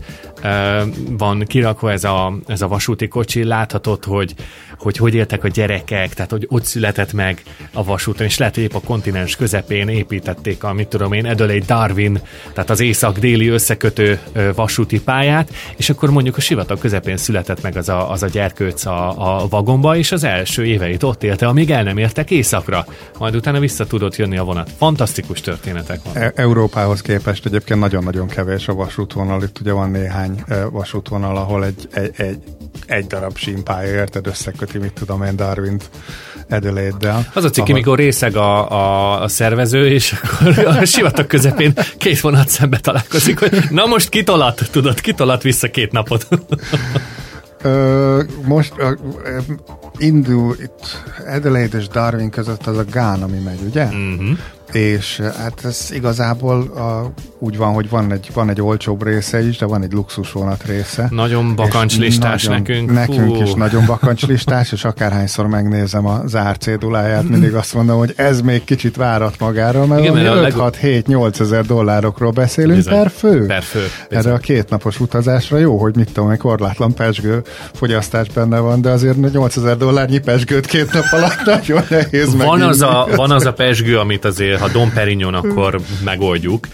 van 1.10 1.44
kirakva 1.46 1.92
ez 1.92 2.04
a, 2.04 2.36
ez 2.46 2.62
a 2.62 2.68
vasúti 2.68 3.08
kocsi, 3.08 3.44
láthatod, 3.44 4.04
hogy, 4.04 4.34
hogy 4.78 4.96
hogy 4.96 5.14
éltek 5.14 5.44
a 5.44 5.48
gyerekek, 5.48 6.14
tehát 6.14 6.30
hogy 6.30 6.46
ott 6.50 6.64
született 6.64 7.12
meg 7.12 7.42
a 7.72 7.84
vasúton, 7.84 8.26
és 8.26 8.38
lehet, 8.38 8.54
hogy 8.54 8.64
épp 8.64 8.74
a 8.74 8.80
kontinens 8.80 9.36
közepén 9.36 9.88
építették 9.88 10.64
a, 10.64 10.72
mit 10.72 10.88
tudom 10.88 11.12
én, 11.12 11.26
Adelaide 11.26 11.64
Darwin, 11.66 12.20
tehát 12.52 12.70
az 12.70 12.80
észak-déli 12.80 13.48
összekötő 13.48 14.20
vasúti 14.54 15.00
pályát, 15.00 15.54
és 15.76 15.90
akkor 15.90 16.10
mondjuk 16.10 16.36
a 16.36 16.40
sivatag 16.40 16.78
közepén 16.78 17.16
született 17.16 17.62
meg 17.62 17.76
az 17.76 17.88
a, 17.88 18.10
az 18.10 18.22
a 18.22 18.28
gyerkőc 18.28 18.86
a, 18.86 19.08
a 19.42 19.48
vagomba, 19.48 19.96
és 19.96 20.12
az 20.12 20.24
első 20.24 20.66
éveit 20.66 21.02
ott 21.02 21.22
élte, 21.22 21.46
amíg 21.46 21.70
el 21.70 21.82
nem 21.82 21.98
értek 21.98 22.30
északra. 22.30 22.86
Majd 23.18 23.36
utána 23.36 23.58
vissza 23.58 23.86
tudott 23.86 24.16
jönni 24.16 24.36
a 24.36 24.44
vonat. 24.44 24.70
Fantasztikus 24.76 25.40
történetek 25.40 26.00
van. 26.04 26.22
E- 26.22 26.32
Európához 26.34 27.00
képest 27.00 27.46
egyébként 27.46 27.80
nagyon-nagyon 27.80 28.28
kevés 28.28 28.68
a 28.68 28.74
vasútvonal. 28.74 29.42
Itt 29.42 29.60
ugye 29.60 29.72
van 29.72 29.90
néhány 29.90 30.35
e, 30.48 30.64
vasútvonal, 30.64 31.36
ahol 31.36 31.64
egy, 31.64 31.88
egy, 31.92 32.12
egy, 32.16 32.38
egy 32.86 33.06
darab 33.06 33.36
símpálya, 33.36 33.92
érted, 33.94 34.26
összeköti, 34.26 34.78
mit 34.78 34.92
tudom 34.92 35.22
én, 35.22 35.36
Darwint 35.36 35.90
Adelaide-del. 36.50 37.26
Az 37.34 37.44
a 37.44 37.50
cikk, 37.50 37.62
ahol- 37.64 37.76
mikor 37.78 37.98
részeg 37.98 38.36
a, 38.36 38.70
a, 38.70 39.22
a 39.22 39.28
szervező, 39.28 39.88
és 39.88 40.12
akkor 40.22 40.66
a 40.66 40.84
sivatag 40.84 41.26
közepén 41.26 41.72
két 41.98 42.20
vonat 42.20 42.48
szembe 42.48 42.78
találkozik, 42.78 43.38
hogy 43.38 43.58
na 43.70 43.86
most 43.86 44.08
kitolat, 44.08 44.68
tudod, 44.70 45.00
kitolat 45.00 45.42
vissza 45.42 45.70
két 45.70 45.92
napot. 45.92 46.28
Ö, 47.62 48.22
most 48.44 48.72
ö, 48.76 48.92
ö, 49.24 49.38
indul 49.98 50.56
itt 50.60 51.04
Adelaide 51.26 51.78
és 51.78 51.88
Darwin 51.88 52.30
között 52.30 52.66
az 52.66 52.76
a 52.78 52.84
Gán, 52.90 53.22
ami 53.22 53.38
megy, 53.38 53.60
ugye? 53.68 53.84
Mhm. 53.84 54.30
És 54.72 55.18
ö, 55.18 55.24
hát 55.24 55.60
ez 55.64 55.88
igazából 55.92 56.60
a, 56.62 57.12
úgy 57.38 57.56
van, 57.56 57.72
hogy 57.74 57.88
van 57.88 58.12
egy, 58.12 58.28
van 58.34 58.48
egy 58.50 58.60
olcsóbb 58.60 59.04
része 59.04 59.46
is, 59.46 59.56
de 59.58 59.66
van 59.66 59.82
egy 59.82 59.92
luxusvonat 59.92 60.62
része. 60.66 61.06
Nagyon 61.10 61.54
bakancslistás 61.54 62.44
nagyon- 62.44 62.58
nekünk. 62.62 62.92
Nekünk 62.92 63.36
Hú. 63.36 63.42
is 63.42 63.52
nagyon 63.54 63.86
bakancslistás, 63.86 64.72
és 64.72 64.84
akárhányszor 64.84 65.46
megnézem 65.46 66.06
a 66.06 66.20
zár 66.26 66.56
céduláját, 66.58 67.28
mindig 67.28 67.54
azt 67.54 67.74
mondom, 67.74 67.98
hogy 67.98 68.12
ez 68.16 68.40
még 68.40 68.64
kicsit 68.64 68.96
várat 68.96 69.38
magára, 69.38 69.86
mert, 69.86 70.00
Igen, 70.00 70.12
mert 70.14 70.28
a 70.28 70.34
leg- 70.40 70.52
5-6-7-8 70.56 71.40
ezer 71.40 71.64
dollárokról 71.64 72.30
beszélünk 72.30 72.76
Bizony. 72.76 72.94
per 72.94 73.10
fő. 73.10 73.46
Per 73.46 73.62
fő. 73.62 73.84
Erre 74.10 74.32
a 74.32 74.38
kétnapos 74.38 75.00
utazásra 75.00 75.58
jó, 75.58 75.78
hogy 75.78 75.96
mit 75.96 76.12
tudom, 76.12 76.30
egy 76.30 76.38
korlátlan 76.38 76.94
pesgő 76.94 77.42
fogyasztás 77.74 78.28
benne 78.28 78.58
van, 78.58 78.80
de 78.80 78.90
azért 78.90 79.32
8000 79.32 79.76
dollárnyi 79.76 80.18
pesgőt 80.18 80.66
két 80.66 80.92
nap 80.92 81.04
alatt 81.10 81.44
nagyon 81.54 81.82
nehéz 81.88 82.34
Van 82.36 82.46
meginni. 82.46 82.62
az, 82.70 82.80
a, 82.82 83.06
van 83.16 83.30
az 83.30 83.46
a 83.46 83.52
pesgő, 83.52 83.98
amit 83.98 84.24
azért, 84.24 84.55
ha 84.58 84.68
Dom 84.68 84.92
Perignon, 84.92 85.34
akkor 85.34 85.80
megoldjuk. 86.04 86.66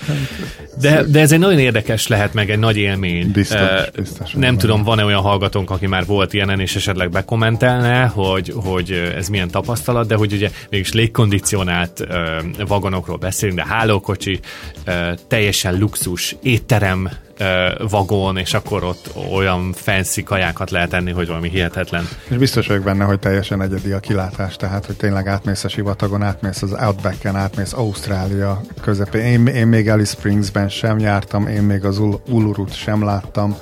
De, 0.81 1.03
de 1.03 1.21
ez 1.21 1.33
egy 1.33 1.39
nagyon 1.39 1.59
érdekes 1.59 2.07
lehet, 2.07 2.35
meg 2.35 2.51
egy 2.51 2.59
nagy 2.59 2.77
élmény. 2.77 3.31
Biztos, 3.31 3.91
biztos, 3.97 4.33
Nem 4.33 4.59
tudom, 4.59 4.83
van-e 4.83 5.05
olyan 5.05 5.21
hallgatónk, 5.21 5.71
aki 5.71 5.87
már 5.87 6.07
volt 6.07 6.33
ilyenen, 6.33 6.61
és 6.61 6.77
esetleg 6.77 7.11
bekommentelne, 7.11 8.05
hogy, 8.05 8.53
hogy 8.57 8.91
ez 9.17 9.29
milyen 9.29 9.51
tapasztalat, 9.51 10.07
de 10.07 10.15
hogy 10.15 10.33
ugye 10.33 10.51
mégis 10.71 10.93
légkondicionált 10.93 12.07
vagonokról 12.67 13.17
beszélünk, 13.17 13.59
de 13.59 13.67
hálókocsi, 13.67 14.41
teljesen 15.29 15.79
luxus, 15.79 16.37
étterem, 16.43 17.11
vagon, 17.89 18.37
és 18.37 18.55
akkor 18.55 18.85
ott 18.85 19.11
olyan 19.33 19.73
fancy 19.73 20.23
kajákat 20.23 20.71
lehet 20.71 20.93
enni, 20.93 21.11
hogy 21.11 21.27
valami 21.27 21.49
hihetetlen. 21.49 22.09
És 22.29 22.37
biztos 22.37 22.67
vagyok 22.67 22.85
benne, 22.85 23.05
hogy 23.05 23.19
teljesen 23.19 23.63
egyedi 23.63 23.93
a 23.93 24.01
kilátás, 24.01 24.57
tehát 24.57 24.87
hogy 24.87 24.97
tényleg 24.97 25.29
átmész 25.29 25.65
a 25.65 25.69
sivatagon, 25.69 26.23
átmész 26.23 26.63
az 26.63 26.73
Outbacken, 26.73 27.37
átmész 27.37 27.73
Ausztrália 27.73 28.61
közepén. 28.81 29.23
Én, 29.23 29.47
én 29.47 29.67
még 29.67 29.89
Alice 29.89 30.15
Springsben 30.19 30.69
sem 30.69 30.99
jártam, 30.99 31.47
én 31.47 31.63
még 31.63 31.85
az 31.85 31.99
Ul- 31.99 32.29
Ulurut 32.29 32.75
sem 32.75 33.05
láttam. 33.05 33.57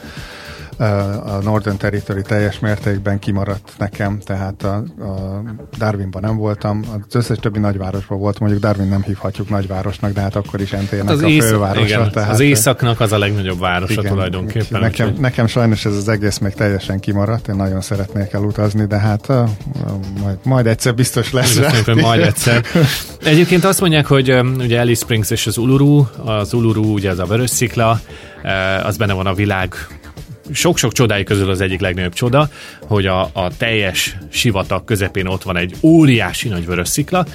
A 1.25 1.39
Northern 1.43 1.77
Territory 1.77 2.23
teljes 2.23 2.59
mértékben 2.59 3.19
kimaradt 3.19 3.73
nekem, 3.79 4.19
tehát 4.25 4.63
a, 4.63 4.75
a 5.05 5.43
Darwinban 5.79 6.23
nem 6.23 6.37
voltam, 6.37 6.85
az 7.09 7.15
összes 7.15 7.39
többi 7.39 7.59
nagyvárosban 7.59 8.19
voltam, 8.19 8.47
mondjuk 8.47 8.65
Darwin 8.67 8.89
nem 8.89 9.03
hívhatjuk 9.03 9.49
nagyvárosnak, 9.49 10.13
de 10.13 10.21
hát 10.21 10.37
akkor 10.37 10.61
is 10.61 10.71
NT-nek 10.71 11.09
Az, 11.09 11.23
a 11.23 11.27
ész, 11.29 11.49
fővárosa. 11.49 11.85
igen, 11.85 12.11
tehát 12.11 12.31
az 12.31 12.41
északnak 12.41 13.01
az 13.01 13.13
a 13.13 13.19
legnagyobb 13.19 13.59
városa 13.59 13.93
igen, 14.01 14.13
tulajdonképpen. 14.13 14.81
Nekem, 14.81 15.07
úgyhogy- 15.07 15.21
nekem 15.21 15.47
sajnos 15.47 15.85
ez 15.85 15.97
az 15.97 16.09
egész 16.09 16.39
még 16.39 16.53
teljesen 16.53 17.01
kimaradt, 17.01 17.49
én 17.49 17.57
nagyon 17.57 17.81
szeretnék 17.81 18.33
elutazni, 18.33 18.85
de 18.87 18.99
hát 18.99 19.29
uh, 19.29 19.49
majd, 20.23 20.37
majd 20.43 20.67
egyszer 20.67 20.95
biztos 20.95 21.33
lesz. 21.33 21.53
Szerintem 21.53 21.99
majd 21.99 22.21
egyszer. 22.31 22.65
Egyébként 23.25 23.65
azt 23.65 23.81
mondják, 23.81 24.07
hogy 24.07 24.31
öm, 24.31 24.55
ugye 24.59 24.81
Alice 24.81 25.01
Springs 25.05 25.31
és 25.31 25.47
az 25.47 25.57
Uluru, 25.57 26.05
az 26.25 26.53
Uluru 26.53 26.93
ugye 26.93 27.11
az 27.11 27.19
a 27.19 27.25
vörös 27.25 27.51
szikla, 27.51 28.01
az 28.83 28.97
benne 28.97 29.13
van 29.13 29.27
a 29.27 29.35
világ 29.35 29.75
sok-sok 30.53 30.93
csodái 30.93 31.25
közül 31.25 31.51
az 31.51 31.61
egyik 31.61 31.81
legnagyobb 31.81 32.13
csoda, 32.13 32.49
hogy 32.81 33.07
a, 33.07 33.31
a 33.33 33.57
teljes 33.57 34.17
sivatag 34.31 34.85
közepén 34.85 35.27
ott 35.27 35.43
van 35.43 35.57
egy 35.57 35.75
óriási 35.83 36.49
nagy 36.49 36.67
vörös 36.67 36.89
szikla, 36.89 37.27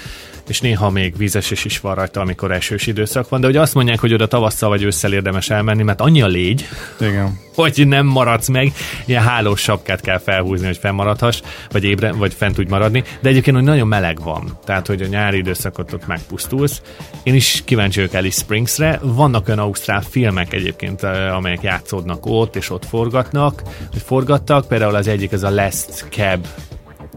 és 0.48 0.62
néha 0.62 0.90
még 0.90 1.18
vízesés 1.18 1.66
is 1.66 1.80
van 1.80 1.96
rajta, 1.96 2.22
amikor 2.22 2.52
esős 2.52 2.88
időszak 2.88 3.30
van, 3.30 3.40
de 3.40 3.46
hogy 3.46 3.56
azt 3.56 3.74
mondják, 3.74 4.00
hogy 4.00 4.14
oda 4.14 4.28
tavasszal 4.28 4.70
vagy 4.70 4.84
ősszel 4.84 5.14
érdemes 5.14 5.50
elmenni, 5.50 5.84
mert 5.84 6.02
annyi 6.02 6.22
a 6.22 6.28
légy, 6.28 6.68
Igen. 7.00 7.40
hogy 7.56 7.84
nem 7.88 8.06
maradsz 8.06 8.48
meg, 8.48 8.74
ilyen 9.06 9.24
hálós 9.24 9.62
sapkát 9.62 10.02
kell 10.02 10.18
felhúzni, 10.18 10.66
hogy 10.66 10.78
fennmaradhass, 10.78 11.42
vagy 11.72 11.84
ébre, 11.84 12.12
vagy 12.12 12.34
fent 12.34 12.56
tudj 12.56 12.70
maradni, 12.70 13.04
de 13.22 13.30
egyébként, 13.30 13.56
hogy 13.56 13.66
nagyon 13.66 13.88
meleg 13.88 14.22
van, 14.24 14.60
tehát, 14.66 14.88
hogy 14.88 15.02
a 15.02 15.08
nyári 15.08 15.38
időszakot 15.38 15.94
ott 15.94 16.08
megpusztulsz. 16.08 16.82
Én 17.24 17.34
is 17.34 17.62
kíváncsi 17.66 18.00
vagyok 18.00 18.14
Alice 18.14 18.42
Springsre, 18.42 19.00
vannak 19.02 19.48
olyan 19.48 19.60
ausztrál 19.60 20.02
filmek 20.02 20.54
egyébként, 20.54 21.04
eh, 21.04 21.36
amelyek 21.36 21.62
játszódnak 21.62 22.26
ott, 22.26 22.56
és 22.56 22.70
ott 22.70 22.86
forgatnak, 22.86 23.62
vagy 23.92 24.02
forgattak, 24.06 24.68
például 24.68 24.96
az 24.96 25.08
egyik, 25.08 25.32
ez 25.32 25.44
a 25.44 25.50
Last 25.50 26.06
Cab 26.10 26.46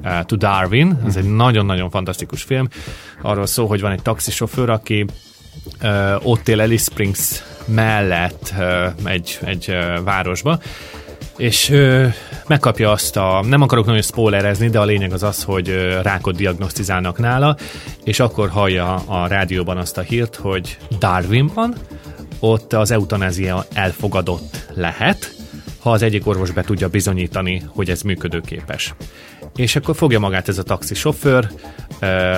uh, 0.03 0.25
to 0.25 0.37
Darwin, 0.37 0.99
ez 1.07 1.17
egy 1.17 1.35
nagyon-nagyon 1.35 1.91
fantasztikus 1.91 2.43
film, 2.43 2.69
arról 3.23 3.47
szól, 3.47 3.67
hogy 3.67 3.81
van 3.81 3.93
egy 3.93 4.03
taxisofőr, 4.03 4.71
aki 4.71 5.05
uh, 5.83 6.27
ott 6.27 6.49
él 6.49 6.61
Alice 6.61 6.85
Springs 6.91 7.43
mellett 7.65 8.55
uh, 8.59 9.11
egy, 9.11 9.39
egy 9.45 9.67
uh, 9.69 10.05
városba, 10.05 10.59
és 11.39 11.71
ö, 11.71 12.07
megkapja 12.47 12.91
azt 12.91 13.17
a, 13.17 13.45
nem 13.47 13.63
akarok 13.63 13.87
nagyon 13.87 14.03
spoilerezni, 14.03 14.69
de 14.69 14.79
a 14.79 14.85
lényeg 14.85 15.13
az 15.13 15.23
az, 15.23 15.43
hogy 15.43 15.69
ö, 15.69 16.01
rákot 16.03 16.37
diagnosztizálnak 16.37 17.19
nála, 17.19 17.57
és 18.05 18.21
akkor 18.21 18.49
hallja 18.49 18.95
a 18.95 19.27
rádióban 19.27 19.77
azt 19.77 19.99
a 19.99 20.01
hírt, 20.01 20.37
hogy 20.37 20.79
Darwinban 20.99 21.75
ott 22.41 22.73
az 22.73 22.91
eutanázia 22.91 23.65
elfogadott 23.73 24.67
lehet, 24.75 25.35
ha 25.79 25.91
az 25.91 26.03
egyik 26.03 26.27
orvos 26.27 26.51
be 26.51 26.63
tudja 26.63 26.89
bizonyítani, 26.89 27.63
hogy 27.67 27.91
ez 27.91 28.03
működőképes. 28.03 28.95
És 29.57 29.77
akkor 29.77 29.97
fogja 29.97 30.19
magát 30.19 30.49
ez 30.49 30.59
a 30.59 30.63
taxisofőr, 30.63 31.49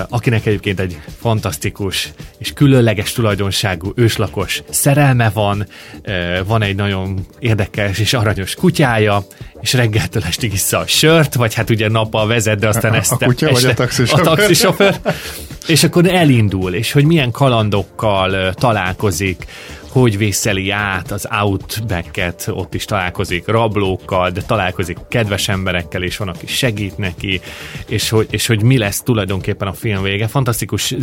akinek 0.09 0.45
egyébként 0.45 0.79
egy 0.79 0.99
fantasztikus 1.19 2.11
és 2.37 2.53
különleges 2.53 3.11
tulajdonságú 3.11 3.91
őslakos 3.95 4.63
szerelme 4.69 5.29
van, 5.29 5.67
van 6.45 6.61
egy 6.61 6.75
nagyon 6.75 7.25
érdekes 7.39 7.99
és 7.99 8.13
aranyos 8.13 8.55
kutyája, 8.55 9.25
és 9.61 9.73
reggeltől 9.73 10.23
estigissza 10.23 10.77
a 10.77 10.87
sört, 10.87 11.35
vagy 11.35 11.53
hát 11.53 11.69
ugye 11.69 11.89
nappal 11.89 12.27
vezet, 12.27 12.59
de 12.59 12.67
aztán 12.67 12.91
A- 12.91 12.95
a 12.95 12.97
ezt 12.97 13.17
kutya 13.17 13.51
vagy 13.51 13.65
a 13.65 13.73
taxisofőr? 13.73 14.27
A 14.27 14.35
taxisofőr. 14.35 14.99
És 15.67 15.83
akkor 15.83 16.05
elindul, 16.07 16.73
és 16.73 16.91
hogy 16.91 17.05
milyen 17.05 17.31
kalandokkal 17.31 18.53
találkozik, 18.53 19.45
hogy 19.91 20.17
vészeli 20.17 20.69
át 20.69 21.11
az 21.11 21.27
Outback-et, 21.41 22.47
ott 22.49 22.73
is 22.73 22.85
találkozik 22.85 23.47
rablókkal, 23.47 24.29
de 24.29 24.41
találkozik 24.41 24.97
kedves 25.09 25.49
emberekkel, 25.49 26.03
és 26.03 26.17
van, 26.17 26.27
aki 26.27 26.47
segít 26.47 26.97
neki, 26.97 27.41
és 27.87 28.09
hogy, 28.09 28.27
és 28.29 28.47
hogy 28.47 28.63
mi 28.63 28.77
lesz 28.77 29.01
tulajdonképpen 29.01 29.67
a 29.67 29.73
film 29.73 30.03
vége. 30.03 30.27
Fantasztikus 30.27 30.95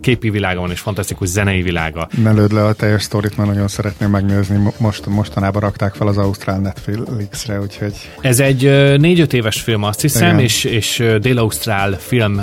képi 0.00 0.30
világa 0.30 0.60
van, 0.60 0.70
és 0.70 0.80
fantasztikus 0.80 1.28
zenei 1.28 1.62
világa. 1.62 2.08
Ne 2.22 2.32
lőd 2.32 2.52
le 2.52 2.64
a 2.64 2.72
teljes 2.72 3.02
sztorit, 3.02 3.36
mert 3.36 3.48
nagyon 3.48 3.68
szeretném 3.68 4.10
megnézni. 4.10 4.56
Mo- 4.56 4.78
Most, 4.80 5.06
mostanában 5.06 5.60
rakták 5.60 5.94
fel 5.94 6.06
az 6.06 6.18
Ausztrál 6.18 6.58
Netflixre, 6.58 7.60
úgyhogy 7.60 7.94
Ez 8.20 8.40
egy 8.40 8.64
ö, 8.64 8.96
négy-öt 8.96 9.32
éves 9.32 9.60
film, 9.60 9.82
azt 9.82 10.00
hiszem, 10.00 10.28
Igen. 10.28 10.40
és, 10.40 10.64
és 10.64 11.04
Dél-Ausztrál 11.20 11.96
film 11.98 12.40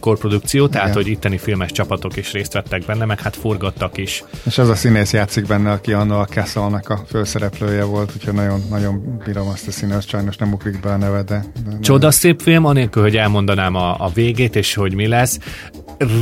korprodukció, 0.00 0.68
tehát 0.68 0.88
Igen. 0.88 1.02
hogy 1.02 1.10
itteni 1.12 1.38
filmes 1.38 1.72
csapatok 1.72 2.16
is 2.16 2.32
részt 2.32 2.52
vettek 2.52 2.84
benne, 2.84 3.04
meg 3.04 3.20
hát 3.20 3.36
forgattak 3.36 3.98
is. 3.98 4.24
És 4.46 4.58
az 4.58 4.68
a 4.68 4.74
színész 4.74 5.12
játszik 5.30 5.48
benne, 5.48 5.70
aki 5.70 5.92
annó 5.92 6.18
a 6.18 6.24
Castle-nek 6.24 6.88
a 6.88 7.00
főszereplője 7.08 7.84
volt, 7.84 8.12
úgyhogy 8.16 8.34
nagyon, 8.34 8.60
nagyon 8.70 9.18
bírom 9.24 9.48
azt 9.48 9.68
a 9.68 9.70
színész, 9.70 10.06
sajnos 10.06 10.36
nem 10.36 10.52
ugrik 10.52 10.80
be 10.80 10.92
a 10.92 10.96
neve, 10.96 11.22
de... 11.22 11.44
de 11.64 11.78
Csoda 11.80 12.10
szép 12.10 12.40
film, 12.40 12.64
anélkül, 12.64 13.02
hogy 13.02 13.16
elmondanám 13.16 13.74
a, 13.74 13.96
a 13.98 14.10
végét, 14.14 14.56
és 14.56 14.74
hogy 14.74 14.94
mi 14.94 15.06
lesz. 15.06 15.38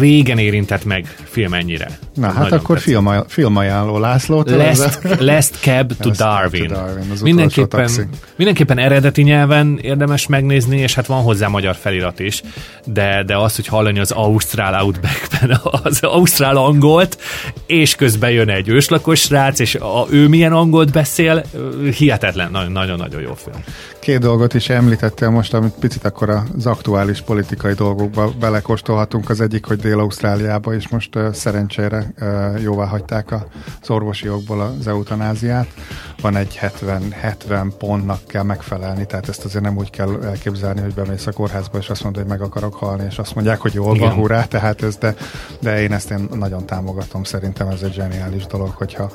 Régen 0.01 0.39
érintett 0.39 0.85
meg 0.85 1.15
film 1.25 1.55
ennyire. 1.55 1.99
Na 2.15 2.27
hát 2.27 2.35
Nagyon 2.43 2.59
akkor 2.59 2.77
tetszik. 2.77 2.93
film, 2.93 3.25
filmajánló 3.29 3.99
Lászlótól. 3.99 4.57
Last, 4.57 4.99
Last 5.19 5.55
Cab 5.61 5.93
to 6.01 6.09
Last 6.09 6.19
Darwin. 6.21 6.67
to 6.69 6.75
Darwin, 6.75 7.05
mindenképpen, 7.23 7.81
taxi. 7.81 8.03
mindenképpen 8.37 8.79
eredeti 8.79 9.23
nyelven 9.23 9.79
érdemes 9.83 10.27
megnézni, 10.27 10.79
és 10.79 10.95
hát 10.95 11.07
van 11.07 11.23
hozzá 11.23 11.47
magyar 11.47 11.75
felirat 11.77 12.21
is, 12.21 12.43
de, 12.85 13.23
de 13.27 13.37
az, 13.37 13.57
hogy 13.57 13.67
hallani 13.67 13.99
az 13.99 14.11
Ausztrál 14.11 14.83
Outbackben 14.85 15.61
az 15.83 15.99
Ausztrál 16.03 16.57
angolt, 16.57 17.19
és 17.67 17.95
közben 17.95 18.31
jön 18.31 18.49
egy 18.49 18.69
őslakos 18.69 19.21
srác, 19.21 19.59
és 19.59 19.75
a, 19.75 20.07
ő 20.11 20.29
milyen 20.29 20.53
angolt 20.53 20.93
beszél, 20.93 21.45
hihetetlen, 21.99 22.51
nagyon- 22.51 22.73
nagyon-nagyon 22.73 23.21
jó 23.21 23.35
film. 23.35 23.63
Két 24.09 24.21
dolgot 24.21 24.55
is 24.55 24.69
említettél 24.69 25.31
most, 25.31 25.55
amit 25.55 25.73
picit 25.73 26.05
akkor 26.05 26.31
az 26.31 26.67
aktuális 26.67 27.21
politikai 27.21 27.73
dolgokba 27.73 28.31
belekóstolhatunk. 28.41 29.31
Az 29.31 29.41
egyik, 29.41 29.65
hogy 29.65 29.79
Dél-Ausztráliába 29.79 30.75
is 30.75 30.89
most 30.89 31.17
uh, 31.17 31.33
szerencsére 31.33 32.13
uh, 32.21 32.63
jóvá 32.63 32.87
hagyták 32.87 33.33
az 33.81 33.91
orvosi 33.91 34.27
jogból 34.27 34.61
az 34.61 34.87
eutanáziát. 34.87 35.67
Van 36.21 36.37
egy 36.37 36.57
70, 36.57 37.11
70 37.11 37.73
pontnak 37.79 38.27
kell 38.27 38.43
megfelelni, 38.43 39.07
tehát 39.07 39.29
ezt 39.29 39.45
azért 39.45 39.65
nem 39.65 39.77
úgy 39.77 39.91
kell 39.91 40.23
elképzelni, 40.25 40.81
hogy 40.81 40.95
bemész 40.95 41.27
a 41.27 41.33
kórházba, 41.33 41.79
és 41.79 41.89
azt 41.89 42.03
mondod, 42.03 42.23
hogy 42.23 42.31
meg 42.31 42.41
akarok 42.41 42.75
halni, 42.75 43.05
és 43.09 43.19
azt 43.19 43.35
mondják, 43.35 43.61
hogy 43.61 43.75
jól 43.75 43.99
van, 43.99 44.13
hurrá, 44.13 44.45
tehát 44.45 44.83
ez, 44.83 44.97
de, 44.97 45.15
de 45.61 45.83
én 45.83 45.93
ezt 45.93 46.11
én 46.11 46.29
nagyon 46.35 46.67
támogatom, 46.67 47.25
szerintem 47.25 47.69
ez 47.69 47.83
egy 47.83 47.93
zseniális 47.93 48.47
dolog, 48.47 48.71
hogyha 48.71 49.11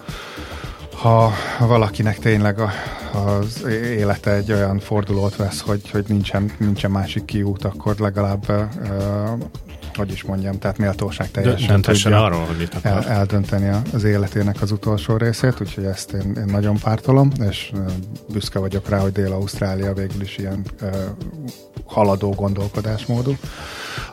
ha 0.94 1.34
valakinek 1.60 2.20
tényleg 2.20 2.60
a, 2.60 2.70
az 3.14 3.64
élete 3.98 4.32
egy 4.32 4.52
olyan 4.52 4.80
fordulót 4.80 5.36
vesz, 5.36 5.62
hogy, 5.62 5.90
hogy 5.90 6.06
nincsen, 6.08 6.52
nincsen 6.58 6.92
másik 6.92 7.26
kiút, 7.26 7.64
akkor 7.64 7.96
legalább, 7.98 8.50
uh, 8.50 8.66
hogy 9.96 10.12
is 10.12 10.24
mondjam, 10.24 10.60
tehát 10.60 10.78
méltóság 10.78 11.32
teljesen 11.32 11.68
Döntessen 11.68 12.12
tudja 12.12 12.26
arról, 12.26 12.46
hogy 12.46 12.58
mit 12.58 12.74
akar. 12.74 12.92
el, 12.92 13.04
eldönteni 13.08 13.72
az 13.94 14.04
életének 14.04 14.62
az 14.62 14.72
utolsó 14.72 15.18
részét, 15.18 15.62
úgyhogy 15.62 15.86
ezt 15.86 16.12
én, 16.12 16.34
én 16.38 16.46
nagyon 16.46 16.78
pártolom, 16.78 17.32
és 17.50 17.72
büszke 18.32 18.60
vagyok 18.60 18.90
rá, 18.90 19.00
hogy 19.00 19.12
Dél-Ausztrália 19.12 19.94
végül 19.94 20.22
is 20.22 20.38
ilyen 20.38 20.66
uh, 20.82 20.90
haladó 21.86 22.30
gondolkodásmódú. 22.30 23.36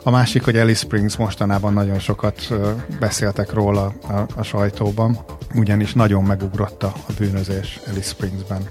A 0.03 0.09
másik, 0.09 0.43
hogy 0.43 0.57
Alice 0.57 0.79
Springs 0.79 1.17
mostanában 1.17 1.73
nagyon 1.73 1.99
sokat 1.99 2.53
beszéltek 2.99 3.53
róla 3.53 3.93
a, 4.07 4.25
a 4.35 4.43
sajtóban, 4.43 5.19
ugyanis 5.55 5.93
nagyon 5.93 6.23
megugrotta 6.23 6.87
a 6.87 7.11
bűnözés 7.17 7.79
Alice 7.87 8.09
Springsben 8.09 8.69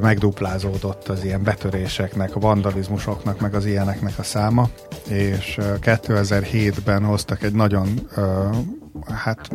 megduplázódott 0.00 1.08
az 1.08 1.24
ilyen 1.24 1.42
betöréseknek, 1.42 2.36
a 2.36 2.40
vandalizmusoknak, 2.40 3.40
meg 3.40 3.54
az 3.54 3.66
ilyeneknek 3.66 4.18
a 4.18 4.22
száma, 4.22 4.68
és 5.08 5.58
ö, 5.58 5.74
2007-ben 5.80 7.04
hoztak 7.04 7.42
egy 7.42 7.52
nagyon, 7.52 8.10
hát 9.08 9.50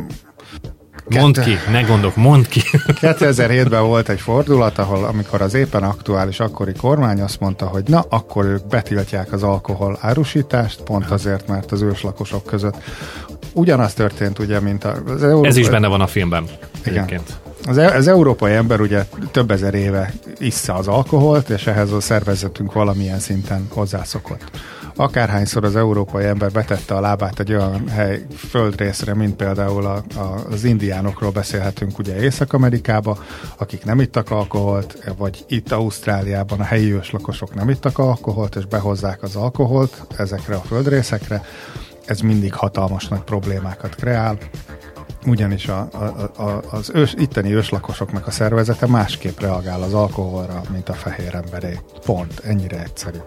Mondd 1.09 1.41
ki, 1.41 1.57
ne 1.71 1.81
gondolok, 1.81 2.15
mondd 2.15 2.47
ki. 2.49 2.61
2007-ben 3.01 3.83
volt 3.83 4.09
egy 4.09 4.21
fordulat, 4.21 4.77
ahol 4.77 5.05
amikor 5.05 5.41
az 5.41 5.53
éppen 5.53 5.83
aktuális 5.83 6.39
akkori 6.39 6.73
kormány 6.73 7.21
azt 7.21 7.39
mondta, 7.39 7.65
hogy 7.65 7.83
na, 7.87 8.05
akkor 8.09 8.45
ők 8.45 8.67
betiltják 8.67 9.31
az 9.31 9.43
alkohol 9.43 9.97
árusítást, 10.01 10.81
pont 10.81 11.11
azért, 11.11 11.47
mert 11.47 11.71
az 11.71 11.81
őslakosok 11.81 12.45
között 12.45 12.75
ugyanaz 13.53 13.93
történt, 13.93 14.39
ugye, 14.39 14.59
mint 14.59 14.83
az 14.83 15.23
Európa... 15.23 15.47
Ez 15.47 15.57
is 15.57 15.69
benne 15.69 15.87
van 15.87 16.01
a 16.01 16.07
filmben. 16.07 16.43
Igen. 16.85 16.93
Egyébként. 16.93 17.39
Az, 17.67 17.77
e- 17.77 17.95
az 17.95 18.07
európai 18.07 18.53
ember 18.53 18.81
ugye 18.81 19.05
több 19.31 19.51
ezer 19.51 19.73
éve 19.73 20.13
issza 20.37 20.73
az 20.73 20.87
alkoholt, 20.87 21.49
és 21.49 21.67
ehhez 21.67 21.91
a 21.91 21.99
szervezetünk 21.99 22.73
valamilyen 22.73 23.19
szinten 23.19 23.67
hozzászokott. 23.69 24.51
Akárhányszor 24.99 25.63
az 25.63 25.75
európai 25.75 26.25
ember 26.25 26.51
betette 26.51 26.95
a 26.95 26.99
lábát 26.99 27.39
egy 27.39 27.53
olyan 27.53 27.87
hely, 27.87 28.25
földrészre, 28.35 29.13
mint 29.13 29.35
például 29.35 29.85
a, 29.85 30.03
a, 30.15 30.45
az 30.51 30.63
indiánokról 30.63 31.31
beszélhetünk 31.31 31.99
ugye 31.99 32.21
Észak-Amerikába, 32.21 33.17
akik 33.57 33.85
nem 33.85 33.99
ittak 33.99 34.31
alkoholt, 34.31 35.13
vagy 35.17 35.45
itt 35.47 35.71
Ausztráliában 35.71 36.59
a 36.59 36.63
helyi 36.63 36.93
őslakosok 36.93 37.55
nem 37.55 37.69
ittak 37.69 37.97
alkoholt, 37.97 38.55
és 38.55 38.65
behozzák 38.65 39.23
az 39.23 39.35
alkoholt 39.35 40.05
ezekre 40.17 40.55
a 40.55 40.61
földrészekre, 40.61 41.43
ez 42.05 42.19
mindig 42.19 42.53
hatalmas 42.53 43.07
nagy 43.07 43.21
problémákat 43.21 43.95
kreál, 43.95 44.37
ugyanis 45.25 45.67
a, 45.67 45.87
a, 45.91 46.41
a, 46.43 46.61
az 46.71 46.91
ős, 46.93 47.13
itteni 47.17 47.53
őslakosoknak 47.53 48.27
a 48.27 48.31
szervezete 48.31 48.87
másképp 48.87 49.39
reagál 49.39 49.81
az 49.81 49.93
alkoholra, 49.93 50.61
mint 50.71 50.89
a 50.89 50.93
fehér 50.93 51.35
emberé. 51.35 51.79
Pont, 52.05 52.39
ennyire 52.39 52.81
egyszerű. 52.81 53.19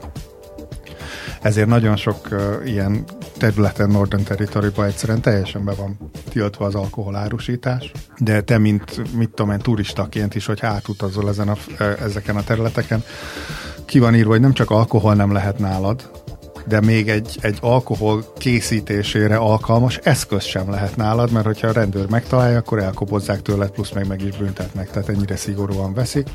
Ezért 1.43 1.69
nagyon 1.69 1.97
sok 1.97 2.29
uh, 2.31 2.41
ilyen 2.65 3.05
területen 3.39 3.91
Northern 3.91 4.25
Territory-ban 4.25 4.87
egyszerűen 4.87 5.21
teljesen 5.21 5.65
be 5.65 5.73
van 5.73 6.11
tiltva 6.29 6.65
az 6.65 6.75
alkoholárusítás, 6.75 7.93
de 8.19 8.41
te, 8.41 8.59
mint 8.59 9.15
mit 9.17 9.31
tudom 9.31 9.53
én, 9.53 9.59
turistaként 9.59 10.35
is, 10.35 10.47
hogy 10.47 10.59
átutazol 10.63 11.29
ezen 11.29 11.49
a, 11.49 11.57
ezeken 12.03 12.37
a 12.37 12.45
területeken, 12.45 13.05
ki 13.85 13.99
van 13.99 14.15
írva, 14.15 14.31
hogy 14.31 14.41
nem 14.41 14.53
csak 14.53 14.71
alkohol 14.71 15.15
nem 15.15 15.33
lehet 15.33 15.59
nálad, 15.59 16.11
de 16.67 16.81
még 16.81 17.09
egy, 17.09 17.39
egy 17.41 17.59
alkohol 17.61 18.33
készítésére 18.39 19.37
alkalmas 19.37 19.97
eszköz 19.97 20.45
sem 20.45 20.71
lehet 20.71 20.97
nálad, 20.97 21.31
mert 21.33 21.47
hogyha 21.47 21.69
a 21.69 21.73
rendőr 21.73 22.09
megtalálja, 22.09 22.59
akkor 22.59 22.79
elkobozzák 22.79 23.43
tőled, 23.43 23.71
plusz 23.71 23.91
meg 23.91 24.07
meg 24.07 24.23
is 24.23 24.37
büntetnek, 24.37 24.91
tehát 24.91 25.09
ennyire 25.09 25.37
szigorúan 25.37 25.95
veszik. 25.95 26.29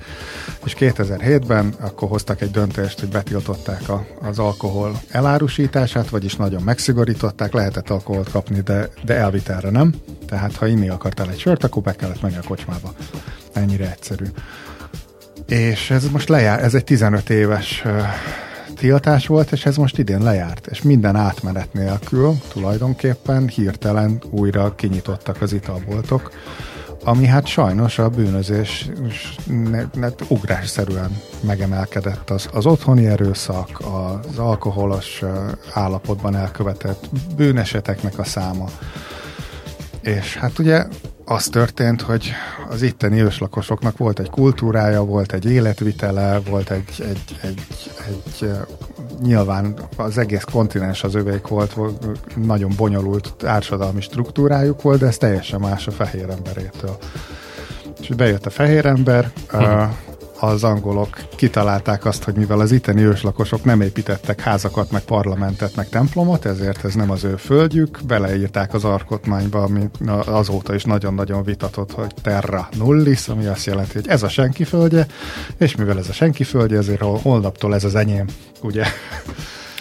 És 0.65 0.75
2007-ben 0.79 1.73
akkor 1.79 2.09
hoztak 2.09 2.41
egy 2.41 2.51
döntést, 2.51 2.99
hogy 2.99 3.09
betiltották 3.09 3.89
a, 3.89 4.05
az 4.21 4.39
alkohol 4.39 5.01
elárusítását, 5.09 6.09
vagyis 6.09 6.35
nagyon 6.35 6.61
megszigorították, 6.61 7.53
lehetett 7.53 7.89
alkoholt 7.89 8.31
kapni, 8.31 8.59
de, 8.59 8.89
de 9.05 9.15
elvitelre 9.15 9.69
nem. 9.69 9.93
Tehát 10.27 10.55
ha 10.55 10.67
inni 10.67 10.89
akartál 10.89 11.29
egy 11.29 11.39
sört, 11.39 11.63
akkor 11.63 11.83
be 11.83 11.95
kellett 11.95 12.21
menni 12.21 12.37
a 12.37 12.47
kocsmába. 12.47 12.93
Ennyire 13.53 13.91
egyszerű. 13.91 14.25
És 15.47 15.89
ez 15.89 16.09
most 16.09 16.29
lejár, 16.29 16.63
ez 16.63 16.73
egy 16.73 16.83
15 16.83 17.29
éves 17.29 17.83
tiltás 18.77 19.27
volt, 19.27 19.51
és 19.51 19.65
ez 19.65 19.77
most 19.77 19.97
idén 19.97 20.23
lejárt. 20.23 20.67
És 20.67 20.81
minden 20.81 21.15
átmenet 21.15 21.73
nélkül 21.73 22.33
tulajdonképpen 22.47 23.47
hirtelen 23.47 24.21
újra 24.29 24.75
kinyitottak 24.75 25.41
az 25.41 25.53
italboltok, 25.53 26.31
ami 27.03 27.25
hát 27.25 27.45
sajnos 27.45 27.99
a 27.99 28.09
bűnözés 28.09 28.89
ugrásszerűen 30.27 31.21
megemelkedett. 31.41 32.29
Az, 32.29 32.49
az 32.53 32.65
otthoni 32.65 33.07
erőszak, 33.07 33.79
az 33.79 34.37
alkoholos 34.37 35.21
állapotban 35.73 36.35
elkövetett 36.35 37.09
bűneseteknek 37.35 38.19
a 38.19 38.23
száma. 38.23 38.65
És 40.01 40.37
hát 40.37 40.59
ugye 40.59 40.85
az 41.29 41.45
történt, 41.45 42.01
hogy 42.01 42.31
az 42.69 42.81
itteni 42.81 43.21
őslakosoknak 43.21 43.97
volt 43.97 44.19
egy 44.19 44.29
kultúrája, 44.29 45.03
volt 45.03 45.33
egy 45.33 45.45
életvitele, 45.45 46.39
volt 46.39 46.69
egy, 46.69 46.93
egy, 46.97 47.39
egy, 47.41 47.91
egy 48.07 48.51
nyilván 49.21 49.75
az 49.95 50.17
egész 50.17 50.43
kontinens 50.51 51.03
az 51.03 51.15
övék 51.15 51.47
volt, 51.47 51.75
nagyon 52.35 52.71
bonyolult 52.77 53.33
társadalmi 53.37 54.01
struktúrájuk 54.01 54.81
volt, 54.81 54.99
de 54.99 55.05
ez 55.05 55.17
teljesen 55.17 55.59
más 55.59 55.87
a 55.87 55.91
fehér 55.91 56.29
emberétől. 56.29 56.97
És 57.99 58.07
bejött 58.07 58.45
a 58.45 58.49
fehér 58.49 58.85
ember, 58.85 59.31
uh-huh 59.53 59.89
az 60.39 60.63
angolok 60.63 61.17
kitalálták 61.35 62.05
azt, 62.05 62.23
hogy 62.23 62.35
mivel 62.35 62.59
az 62.59 62.71
itteni 62.71 63.01
őslakosok 63.01 63.63
nem 63.63 63.81
építettek 63.81 64.41
házakat, 64.41 64.91
meg 64.91 65.01
parlamentet, 65.01 65.75
meg 65.75 65.89
templomot, 65.89 66.45
ezért 66.45 66.85
ez 66.85 66.93
nem 66.93 67.11
az 67.11 67.23
ő 67.23 67.35
földjük, 67.35 67.99
beleírták 68.07 68.73
az 68.73 68.83
alkotmányba, 68.83 69.63
ami 69.63 69.89
azóta 70.25 70.75
is 70.75 70.83
nagyon-nagyon 70.83 71.43
vitatott, 71.43 71.91
hogy 71.91 72.13
terra 72.21 72.69
nullis, 72.77 73.27
ami 73.27 73.45
azt 73.45 73.65
jelenti, 73.65 73.93
hogy 73.93 74.07
ez 74.07 74.23
a 74.23 74.29
senki 74.29 74.63
földje, 74.63 75.05
és 75.57 75.75
mivel 75.75 75.97
ez 75.97 76.09
a 76.09 76.13
senki 76.13 76.43
földje, 76.43 76.77
ezért 76.77 77.01
holnaptól 77.01 77.75
ez 77.75 77.83
az 77.83 77.95
enyém, 77.95 78.25
ugye? 78.61 78.85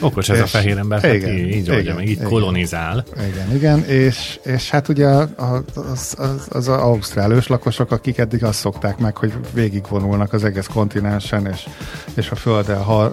Okos 0.01 0.29
ez 0.29 0.37
és, 0.37 0.43
a 0.43 0.47
fehér 0.47 0.79
ember, 0.79 1.03
hát 1.03 1.13
igen, 1.13 1.37
így, 1.37 1.55
így 1.55 1.69
igen, 1.69 1.95
meg 1.95 2.05
így 2.05 2.11
igen, 2.11 2.29
kolonizál. 2.29 3.05
Igen, 3.29 3.55
igen, 3.55 3.85
és, 3.85 4.39
és 4.43 4.71
hát 4.71 4.89
ugye 4.89 5.07
az, 5.07 5.29
az, 5.75 6.15
az, 6.19 6.47
az 6.49 6.69
ausztrál 6.69 7.33
őslakosok, 7.33 7.91
akik 7.91 8.19
eddig 8.19 8.45
azt 8.45 8.59
szokták 8.59 8.99
meg, 8.99 9.17
hogy 9.17 9.33
végigvonulnak 9.53 10.33
az 10.33 10.45
egész 10.45 10.67
kontinensen, 10.67 11.47
és, 11.47 11.69
és 12.15 12.31
a 12.31 12.35
földdel 12.35 12.83
har, 12.83 13.13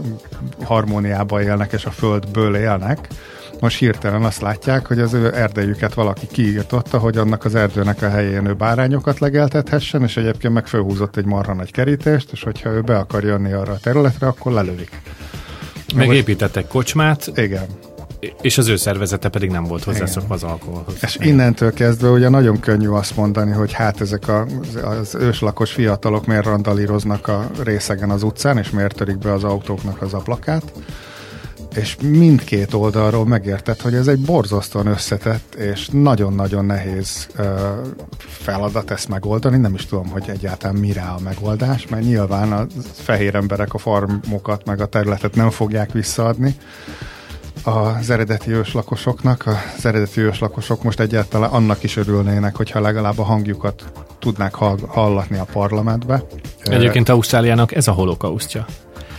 harmóniában 0.63 1.41
élnek, 1.41 1.71
és 1.71 1.85
a 1.85 1.91
földből 1.91 2.55
élnek, 2.55 3.07
most 3.59 3.77
hirtelen 3.77 4.23
azt 4.23 4.41
látják, 4.41 4.87
hogy 4.87 4.99
az 4.99 5.13
ő 5.13 5.35
erdejüket 5.35 5.93
valaki 5.93 6.27
kiírtotta, 6.27 6.97
hogy 6.97 7.17
annak 7.17 7.45
az 7.45 7.55
erdőnek 7.55 8.01
a 8.01 8.09
helyén 8.09 8.45
ő 8.45 8.53
bárányokat 8.53 9.19
legeltethessen, 9.19 10.01
és 10.01 10.17
egyébként 10.17 10.53
meg 10.53 10.67
fölhúzott 10.67 11.17
egy 11.17 11.25
marha 11.25 11.53
nagy 11.53 11.71
kerítést, 11.71 12.31
és 12.31 12.43
hogyha 12.43 12.69
ő 12.69 12.81
be 12.81 12.97
akar 12.97 13.23
jönni 13.23 13.51
arra 13.51 13.71
a 13.71 13.77
területre, 13.77 14.27
akkor 14.27 14.51
lelövik. 14.51 15.01
Megépítettek 15.93 16.67
kocsmát. 16.67 17.31
Igen. 17.35 17.65
És 18.41 18.57
az 18.57 18.67
ő 18.67 18.75
szervezete 18.75 19.29
pedig 19.29 19.49
nem 19.49 19.63
volt 19.63 19.83
hozzászokva 19.83 20.33
az 20.33 20.43
alkoholhoz. 20.43 20.95
És 21.01 21.17
innentől 21.19 21.73
kezdve 21.73 22.09
ugye 22.09 22.29
nagyon 22.29 22.59
könnyű 22.59 22.87
azt 22.87 23.15
mondani, 23.15 23.51
hogy 23.51 23.73
hát 23.73 24.01
ezek 24.01 24.27
a, 24.27 24.45
az 24.83 25.15
őslakos 25.15 25.71
fiatalok 25.71 26.25
miért 26.25 26.45
randalíroznak 26.45 27.27
a 27.27 27.49
részegen 27.63 28.09
az 28.09 28.23
utcán, 28.23 28.57
és 28.57 28.69
miért 28.69 28.95
törik 28.95 29.17
be 29.17 29.33
az 29.33 29.43
autóknak 29.43 30.01
az 30.01 30.13
ablakát 30.13 30.63
és 31.75 31.97
mindkét 32.01 32.73
oldalról 32.73 33.25
megértett, 33.25 33.81
hogy 33.81 33.93
ez 33.93 34.07
egy 34.07 34.19
borzasztóan 34.19 34.87
összetett 34.87 35.55
és 35.55 35.89
nagyon-nagyon 35.91 36.65
nehéz 36.65 37.27
uh, 37.37 37.45
feladat 38.17 38.91
ezt 38.91 39.09
megoldani. 39.09 39.57
Nem 39.57 39.73
is 39.73 39.85
tudom, 39.85 40.07
hogy 40.07 40.23
egyáltalán 40.27 40.75
mire 40.75 41.01
a 41.01 41.19
megoldás, 41.23 41.87
mert 41.87 42.03
nyilván 42.03 42.51
a 42.51 42.65
fehér 42.93 43.35
emberek 43.35 43.73
a 43.73 43.77
farmokat 43.77 44.65
meg 44.65 44.81
a 44.81 44.85
területet 44.85 45.35
nem 45.35 45.49
fogják 45.49 45.91
visszaadni 45.91 46.55
az 47.63 48.09
eredeti 48.09 48.51
őslakosoknak. 48.51 49.45
Az 49.77 49.85
eredeti 49.85 50.21
őslakosok 50.21 50.83
most 50.83 50.99
egyáltalán 50.99 51.49
annak 51.49 51.83
is 51.83 51.95
örülnének, 51.95 52.55
hogyha 52.55 52.79
legalább 52.79 53.19
a 53.19 53.23
hangjukat 53.23 53.83
tudnák 54.19 54.55
hallatni 54.87 55.37
a 55.37 55.45
parlamentbe. 55.51 56.23
Egyébként 56.63 57.09
Ausztráliának 57.09 57.75
ez 57.75 57.87
a 57.87 57.91
holokausztja. 57.91 58.65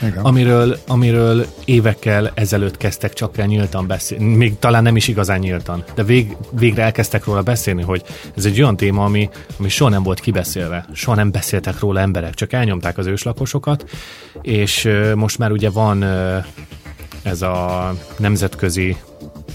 Igen. 0.03 0.25
amiről, 0.25 0.77
amiről 0.87 1.47
évekkel 1.65 2.31
ezelőtt 2.35 2.77
kezdtek 2.77 3.13
csak 3.13 3.39
el 3.39 3.47
nyíltan 3.47 3.87
beszélni, 3.87 4.35
még 4.35 4.59
talán 4.59 4.83
nem 4.83 4.97
is 4.97 5.09
igazán 5.09 5.39
nyíltan, 5.39 5.85
de 5.95 6.03
vég, 6.03 6.37
végre 6.51 6.83
elkezdtek 6.83 7.25
róla 7.25 7.43
beszélni, 7.43 7.83
hogy 7.83 8.03
ez 8.37 8.45
egy 8.45 8.61
olyan 8.61 8.77
téma, 8.77 9.05
ami, 9.05 9.31
ami 9.59 9.69
soha 9.69 9.91
nem 9.91 10.03
volt 10.03 10.21
kibeszélve, 10.21 10.87
soha 10.93 11.17
nem 11.17 11.31
beszéltek 11.31 11.79
róla 11.79 12.01
emberek, 12.01 12.35
csak 12.35 12.53
elnyomták 12.53 12.99
az 12.99 13.07
őslakosokat, 13.07 13.85
és 14.43 14.89
most 15.15 15.39
már 15.39 15.53
ugye 15.53 15.71
van 15.71 16.05
ez 17.23 17.43
a 17.43 17.95
nemzetközi 18.17 18.97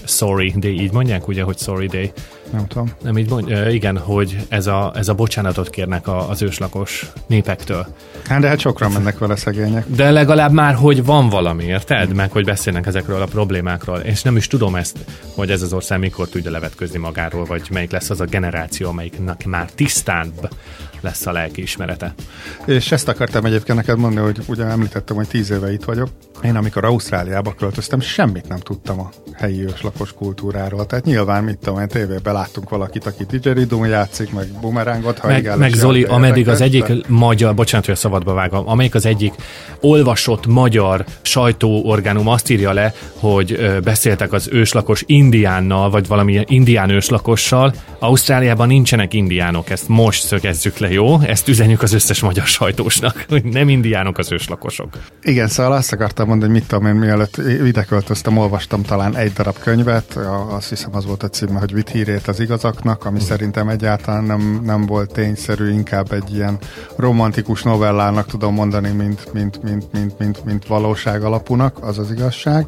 Sorry 0.04 0.54
Day, 0.56 0.80
így 0.80 0.92
mondják 0.92 1.28
ugye, 1.28 1.42
hogy 1.42 1.58
Sorry 1.58 1.86
Day, 1.86 2.12
nem 2.52 2.66
tudom. 2.66 2.90
Nem 3.02 3.18
így 3.18 3.30
mondja, 3.30 3.70
igen, 3.70 3.98
hogy 3.98 4.46
ez 4.48 4.66
a, 4.66 4.92
ez 4.94 5.08
a 5.08 5.14
bocsánatot 5.14 5.70
kérnek 5.70 6.08
a, 6.08 6.28
az 6.28 6.42
őslakos 6.42 7.12
népektől. 7.26 7.86
Hát 8.26 8.40
de 8.40 8.48
hát 8.48 8.58
sokra 8.58 8.88
mennek 8.88 9.18
vele 9.18 9.36
szegények. 9.36 9.84
De 9.86 10.10
legalább 10.10 10.52
már, 10.52 10.74
hogy 10.74 11.04
van 11.04 11.28
valami, 11.28 11.64
érted? 11.64 12.14
Meg, 12.14 12.30
hogy 12.30 12.44
beszélnek 12.44 12.86
ezekről 12.86 13.22
a 13.22 13.26
problémákról. 13.26 13.98
És 13.98 14.22
nem 14.22 14.36
is 14.36 14.46
tudom 14.46 14.74
ezt, 14.74 14.98
hogy 15.34 15.50
ez 15.50 15.62
az 15.62 15.72
ország 15.72 15.98
mikor 15.98 16.28
tudja 16.28 16.50
levetközni 16.50 16.98
magáról, 16.98 17.44
vagy 17.44 17.68
melyik 17.70 17.90
lesz 17.90 18.10
az 18.10 18.20
a 18.20 18.24
generáció, 18.24 18.88
amelyiknek 18.88 19.46
már 19.46 19.70
tisztább 19.70 20.50
lesz 21.00 21.26
a 21.26 21.32
lelki 21.32 21.62
ismerete. 21.62 22.14
És 22.64 22.92
ezt 22.92 23.08
akartam 23.08 23.44
egyébként 23.44 23.78
neked 23.78 23.98
mondani, 23.98 24.26
hogy 24.26 24.44
ugye 24.46 24.64
említettem, 24.64 25.16
hogy 25.16 25.28
tíz 25.28 25.50
éve 25.50 25.72
itt 25.72 25.84
vagyok. 25.84 26.08
Én 26.42 26.56
amikor 26.56 26.84
Ausztráliába 26.84 27.54
költöztem, 27.54 28.00
semmit 28.00 28.48
nem 28.48 28.58
tudtam 28.58 29.00
a 29.00 29.10
helyi 29.34 29.62
őslakos 29.62 30.12
kultúráról. 30.12 30.86
Tehát 30.86 31.04
nyilván, 31.04 31.44
mit 31.44 31.58
tudom, 31.58 31.80
én 31.80 31.88
tévében 31.88 32.32
láttunk 32.40 32.68
valakit, 32.68 33.06
aki 33.06 33.24
didgeridoo 33.24 33.84
játszik, 33.84 34.32
meg 34.32 34.46
bumerángot 34.60 35.18
hajgál. 35.18 35.56
Meg, 35.56 35.70
meg 35.70 35.78
Zoli, 35.78 36.02
ameddig 36.02 36.48
az 36.48 36.60
egyik 36.60 37.06
magyar, 37.08 37.54
bocsánat, 37.54 37.86
hogy 37.86 37.94
a 37.94 37.98
szabadba 37.98 38.34
vágom, 38.34 38.68
amelyik 38.68 38.94
az 38.94 39.06
egyik 39.06 39.34
olvasott 39.80 40.46
magyar 40.46 41.04
sajtóorgánum 41.22 42.28
azt 42.28 42.50
írja 42.50 42.72
le, 42.72 42.94
hogy 43.18 43.78
beszéltek 43.84 44.32
az 44.32 44.48
őslakos 44.52 45.02
indiánnal, 45.06 45.90
vagy 45.90 46.06
valami 46.06 46.44
indián 46.46 46.90
őslakossal. 46.90 47.72
Ausztráliában 47.98 48.66
nincsenek 48.66 49.14
indiánok, 49.14 49.70
ezt 49.70 49.88
most 49.88 50.26
szögezzük 50.26 50.78
le, 50.78 50.90
jó? 50.92 51.20
Ezt 51.20 51.48
üzenjük 51.48 51.82
az 51.82 51.92
összes 51.92 52.20
magyar 52.20 52.46
sajtósnak, 52.46 53.24
hogy 53.28 53.44
nem 53.44 53.68
indiánok 53.68 54.18
az 54.18 54.32
őslakosok. 54.32 54.98
Igen, 55.22 55.48
szóval 55.48 55.72
azt 55.72 55.92
akartam 55.92 56.28
mondani, 56.28 56.50
hogy 56.50 56.60
mit 56.60 56.68
tudom 56.68 56.86
én, 56.86 56.94
mielőtt 56.94 57.36
ide 57.64 57.82
költöztem, 57.82 58.36
olvastam 58.36 58.82
talán 58.82 59.16
egy 59.16 59.32
darab 59.32 59.58
könyvet, 59.58 60.18
azt 60.48 60.68
hiszem 60.68 60.90
az 60.92 61.06
volt 61.06 61.22
a 61.22 61.28
címe, 61.28 61.58
hogy 61.58 61.72
Vit 61.72 61.88
hírét 61.88 62.28
az 62.30 62.40
igazaknak, 62.40 63.04
ami 63.04 63.20
szerintem 63.20 63.68
egyáltalán 63.68 64.24
nem, 64.24 64.60
nem 64.64 64.86
volt 64.86 65.12
tényszerű, 65.12 65.70
inkább 65.70 66.12
egy 66.12 66.34
ilyen 66.34 66.58
romantikus 66.96 67.62
novellának 67.62 68.26
tudom 68.26 68.54
mondani, 68.54 68.90
mint, 68.90 69.32
mint, 69.32 69.62
mint, 69.62 69.92
mint, 69.92 70.18
mint, 70.18 70.44
mint 70.44 70.66
valóság 70.66 71.22
alapúnak, 71.22 71.84
az 71.84 71.98
az 71.98 72.10
igazság 72.10 72.66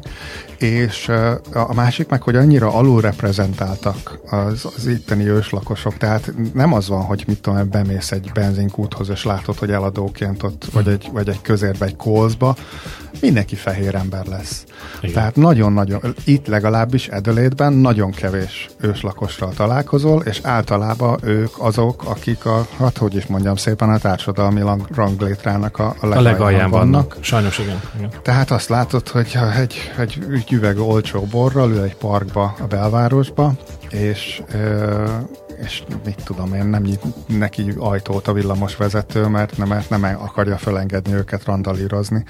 és 0.63 1.11
a 1.53 1.73
másik 1.73 2.07
meg, 2.07 2.21
hogy 2.21 2.35
annyira 2.35 2.73
alulreprezentáltak 2.73 4.19
az, 4.29 4.65
az 4.75 4.87
itteni 4.87 5.27
őslakosok, 5.27 5.97
tehát 5.97 6.33
nem 6.53 6.73
az 6.73 6.87
van, 6.87 7.01
hogy 7.01 7.23
mit 7.27 7.41
tudom, 7.41 7.69
bemész 7.69 8.11
egy 8.11 8.31
benzinkúthoz, 8.33 9.09
és 9.09 9.23
látod, 9.23 9.57
hogy 9.57 9.71
eladóként 9.71 10.43
ott, 10.43 10.65
vagy 10.73 10.87
egy, 10.87 11.09
vagy 11.11 11.29
egy 11.29 11.41
közérbe, 11.41 11.85
egy 11.85 11.95
kózba, 11.95 12.55
mindenki 13.21 13.55
fehér 13.55 13.95
ember 13.95 14.25
lesz. 14.25 14.63
Igen. 15.01 15.13
Tehát 15.13 15.35
nagyon-nagyon, 15.35 16.01
itt 16.23 16.47
legalábbis 16.47 17.07
Edelétben 17.07 17.73
nagyon 17.73 18.11
kevés 18.11 18.69
őslakossal 18.81 19.52
találkozol, 19.53 20.21
és 20.21 20.39
általában 20.43 21.19
ők 21.23 21.51
azok, 21.57 22.03
akik 22.05 22.45
a, 22.45 22.67
hát 22.77 22.97
hogy 22.97 23.15
is 23.15 23.25
mondjam 23.25 23.55
szépen, 23.55 23.89
a 23.89 23.97
társadalmi 23.97 24.61
ranglétrának 24.95 25.79
a, 25.79 25.95
a 25.99 26.07
legalján, 26.07 26.17
a 26.17 26.21
legalján 26.21 26.69
vannak. 26.69 26.91
vannak. 26.91 27.17
Sajnos 27.23 27.59
igen. 27.59 27.81
igen. 27.97 28.09
Tehát 28.21 28.51
azt 28.51 28.69
látod, 28.69 29.07
hogy 29.07 29.37
egy, 29.59 29.91
egy, 29.97 30.47
üveg 30.51 30.79
olcsó 30.79 31.21
borral 31.21 31.71
ül 31.71 31.81
egy 31.81 31.95
parkba 31.95 32.55
a 32.59 32.65
belvárosba, 32.65 33.53
és 33.89 34.41
és 35.63 35.83
mit 36.05 36.23
tudom 36.23 36.53
én, 36.53 36.65
nem 36.65 36.81
nyit 36.81 37.27
neki 37.27 37.73
ajtót 37.77 38.27
a 38.27 38.33
villamos 38.33 38.75
vezető, 38.75 39.27
mert 39.27 39.57
nem, 39.57 39.67
mert 39.67 39.89
nem 39.89 40.03
akarja 40.03 40.57
felengedni 40.57 41.13
őket 41.13 41.45
randalírozni. 41.45 42.25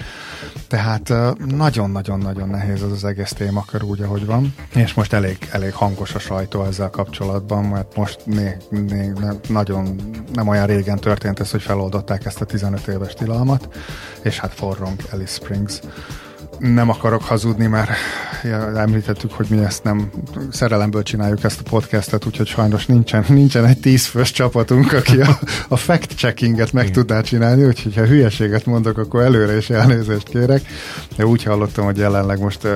Tehát 0.68 1.14
nagyon-nagyon-nagyon 1.46 2.50
nehéz 2.50 2.82
az 2.82 2.92
az 2.92 3.04
egész 3.04 3.32
témakör 3.32 3.84
úgy, 3.84 4.02
ahogy 4.02 4.26
van, 4.26 4.56
és 4.76 4.94
most 4.94 5.14
elég, 5.14 5.38
elég 5.52 5.74
hangos 5.74 6.16
a 6.16 6.20
sajtó 6.20 6.64
ezzel 6.64 6.90
kapcsolatban, 6.90 7.64
mert 7.64 7.96
most 7.96 8.20
né, 8.26 8.58
né, 8.70 9.12
nagyon 9.50 9.96
nem 10.34 10.48
olyan 10.48 10.66
régen 10.66 11.00
történt 11.00 11.40
ez, 11.40 11.52
hogy 11.52 11.62
feloldották 11.62 12.26
ezt 12.26 12.42
a 12.42 12.46
15 12.46 12.88
éves 12.88 13.14
tilalmat, 13.14 13.68
és 14.22 14.40
hát 14.40 14.54
forrong 14.54 14.96
Alice 15.12 15.34
Springs 15.34 15.80
nem 16.60 16.90
akarok 16.90 17.24
hazudni, 17.24 17.68
mert 17.68 17.90
említettük, 18.76 19.32
hogy 19.32 19.46
mi 19.50 19.58
ezt 19.58 19.84
nem 19.84 20.10
szerelemből 20.52 21.04
csináljuk 21.04 21.44
ezt 21.44 21.60
a 21.60 21.70
podcastet, 21.70 22.26
úgyhogy 22.26 22.48
sajnos 22.48 22.86
nincsen, 22.86 23.26
nincsen 23.28 23.66
egy 23.66 23.80
tízfős 23.80 24.32
csapatunk, 24.32 24.94
aki 24.94 25.22
a, 25.22 25.40
a 25.68 25.78
fact-checkinget 25.78 26.74
meg 26.74 26.92
tudná 26.92 27.22
csinálni, 27.22 27.66
úgyhogy 27.66 27.96
ha 27.96 28.06
hülyeséget 28.06 28.66
mondok, 28.66 28.98
akkor 28.98 29.22
előre 29.22 29.58
is 29.58 29.70
elnézést 29.70 30.30
kérek. 30.30 30.62
De 31.16 31.26
úgy 31.26 31.44
hallottam, 31.44 31.86
hogy 31.86 31.98
jelenleg 31.98 32.40
most 32.40 32.68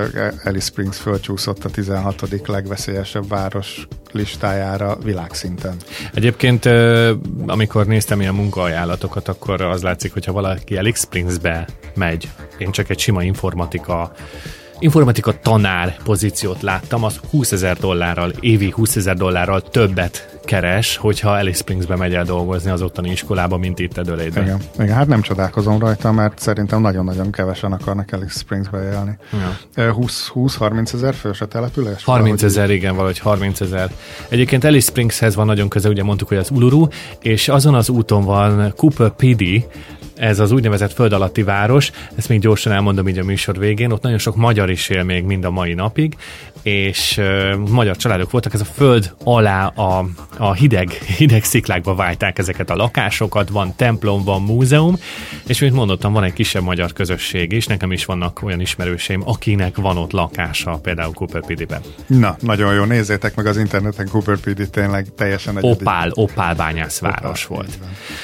Alice 0.43 0.65
Springs 0.65 0.97
fölcsúszott 0.97 1.65
a 1.65 1.69
16. 1.69 2.47
legveszélyesebb 2.47 3.27
város 3.27 3.87
listájára 4.11 4.97
világszinten. 5.03 5.75
Egyébként, 6.13 6.65
amikor 7.45 7.85
néztem 7.85 8.21
ilyen 8.21 8.33
munkaajánlatokat, 8.33 9.27
akkor 9.27 9.61
az 9.61 9.81
látszik, 9.83 10.13
hogyha 10.13 10.31
valaki 10.31 10.77
Alice 10.77 10.99
Springsbe 10.99 11.67
megy, 11.95 12.29
én 12.57 12.71
csak 12.71 12.89
egy 12.89 12.99
sima 12.99 13.23
informatika 13.23 14.11
informatika 14.79 15.39
tanár 15.39 15.97
pozíciót 16.03 16.61
láttam, 16.61 17.03
az 17.03 17.19
20 17.29 17.51
ezer 17.51 17.77
dollárral, 17.77 18.31
évi 18.39 18.69
20 18.69 18.95
ezer 18.95 19.15
dollárral 19.15 19.61
többet 19.61 20.39
keres, 20.45 20.97
hogyha 20.97 21.29
Alice 21.29 21.57
Springsbe 21.57 21.95
megy 21.95 22.13
el 22.13 22.23
dolgozni 22.23 22.71
az 22.71 22.81
ottani 22.81 23.09
iskolába, 23.09 23.57
mint 23.57 23.79
itt 23.79 23.97
Edölédben. 23.97 24.43
Igen. 24.43 24.61
Igen, 24.79 24.95
hát 24.95 25.07
nem 25.07 25.21
csodálkozom 25.21 25.79
rajta, 25.79 26.11
mert 26.11 26.39
szerintem 26.39 26.81
nagyon-nagyon 26.81 27.31
kevesen 27.31 27.71
akarnak 27.71 28.11
Alice 28.11 28.39
Springsbe 28.39 28.83
élni. 28.91 29.17
Ja. 29.75 29.95
20-30 29.97 30.93
ezer 30.93 31.13
fős 31.13 31.41
a 31.41 31.45
település? 31.45 32.03
30 32.03 32.43
ezer, 32.43 32.69
igen, 32.69 32.93
valahogy 32.93 33.19
30 33.19 33.61
ezer. 33.61 33.91
Egyébként 34.29 34.63
Alice 34.63 34.89
Springshez 34.89 35.35
van 35.35 35.45
nagyon 35.45 35.69
közel, 35.69 35.91
ugye 35.91 36.03
mondtuk, 36.03 36.27
hogy 36.27 36.37
az 36.37 36.49
Uluru, 36.51 36.87
és 37.21 37.49
azon 37.49 37.75
az 37.75 37.89
úton 37.89 38.23
van 38.23 38.73
Cooper 38.75 39.09
Pedy, 39.09 39.65
ez 40.17 40.39
az 40.39 40.51
úgynevezett 40.51 40.93
föld 40.93 41.13
alatti 41.13 41.43
város, 41.43 41.91
ezt 42.15 42.29
még 42.29 42.39
gyorsan 42.39 42.71
elmondom 42.71 43.07
így 43.07 43.17
a 43.17 43.23
műsor 43.23 43.57
végén, 43.57 43.91
ott 43.91 44.01
nagyon 44.01 44.17
sok 44.17 44.35
magyar 44.35 44.69
is 44.69 44.89
él 44.89 45.03
még 45.03 45.23
mind 45.23 45.45
a 45.45 45.51
mai 45.51 45.73
napig, 45.73 46.15
és 46.61 47.17
uh, 47.17 47.55
magyar 47.69 47.97
családok 47.97 48.31
voltak, 48.31 48.53
ez 48.53 48.61
a 48.61 48.65
föld 48.65 49.13
alá 49.23 49.65
a, 49.65 50.05
a 50.37 50.53
hideg, 50.53 50.89
hideg 50.91 51.43
sziklákba 51.43 51.95
válták 51.95 52.37
ezeket 52.37 52.69
a 52.69 52.75
lakásokat, 52.75 53.49
van 53.49 53.75
templom, 53.75 54.23
van 54.23 54.41
múzeum, 54.41 54.97
és 55.47 55.59
mint 55.59 55.73
mondottam, 55.73 56.13
van 56.13 56.23
egy 56.23 56.33
kisebb 56.33 56.63
magyar 56.63 56.93
közösség 56.93 57.51
is, 57.51 57.65
nekem 57.65 57.91
is 57.91 58.05
vannak 58.05 58.43
olyan 58.43 58.59
ismerőseim, 58.59 59.21
akinek 59.25 59.77
van 59.77 59.97
ott 59.97 60.11
lakása, 60.11 60.79
például 60.83 61.13
Cooper 61.13 61.45
Pedy-ben. 61.45 61.81
Na, 62.07 62.35
nagyon 62.39 62.73
jó, 62.73 62.83
nézzétek 62.83 63.35
meg 63.35 63.45
az 63.45 63.57
interneten 63.57 64.07
Cooper 64.09 64.37
Pedy, 64.37 64.69
tényleg 64.69 65.07
teljesen 65.15 65.57
egyedi. 65.57 65.73
Opál, 65.73 66.11
Opál 66.13 66.55
bányászváros 66.55 67.45
Opál, 67.45 67.57
volt. 67.57 67.77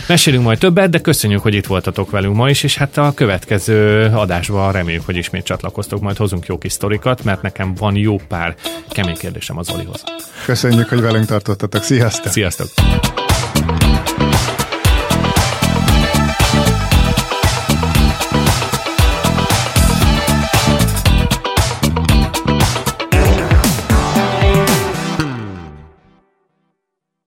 Mesélünk 0.08 0.44
majd 0.44 0.58
többet, 0.58 0.90
de 0.90 1.00
köszönjük, 1.00 1.42
hogy 1.42 1.54
itt 1.54 1.68
voltatok 1.84 2.12
velünk 2.12 2.36
ma 2.36 2.50
is, 2.50 2.64
és 2.64 2.78
hát 2.78 2.98
a 2.98 3.12
következő 3.16 4.06
adásban 4.06 4.72
reméljük, 4.72 5.06
hogy 5.06 5.16
ismét 5.16 5.44
csatlakoztok, 5.44 6.02
majd 6.02 6.18
hozunk 6.18 6.46
jó 6.46 6.58
kis 6.58 6.72
sztorikat, 6.72 7.24
mert 7.24 7.42
nekem 7.42 7.74
van 7.76 7.96
jó 7.96 8.18
pár 8.28 8.56
kemény 8.90 9.18
kérdésem 9.18 9.58
az 9.58 9.68
Zolihoz. 9.68 10.04
Köszönjük, 10.46 10.90
hogy 10.90 11.02
velünk 11.02 11.26
tartottatok. 11.26 11.84
Sziasztok! 11.84 12.32
Sziasztok! 12.32 13.13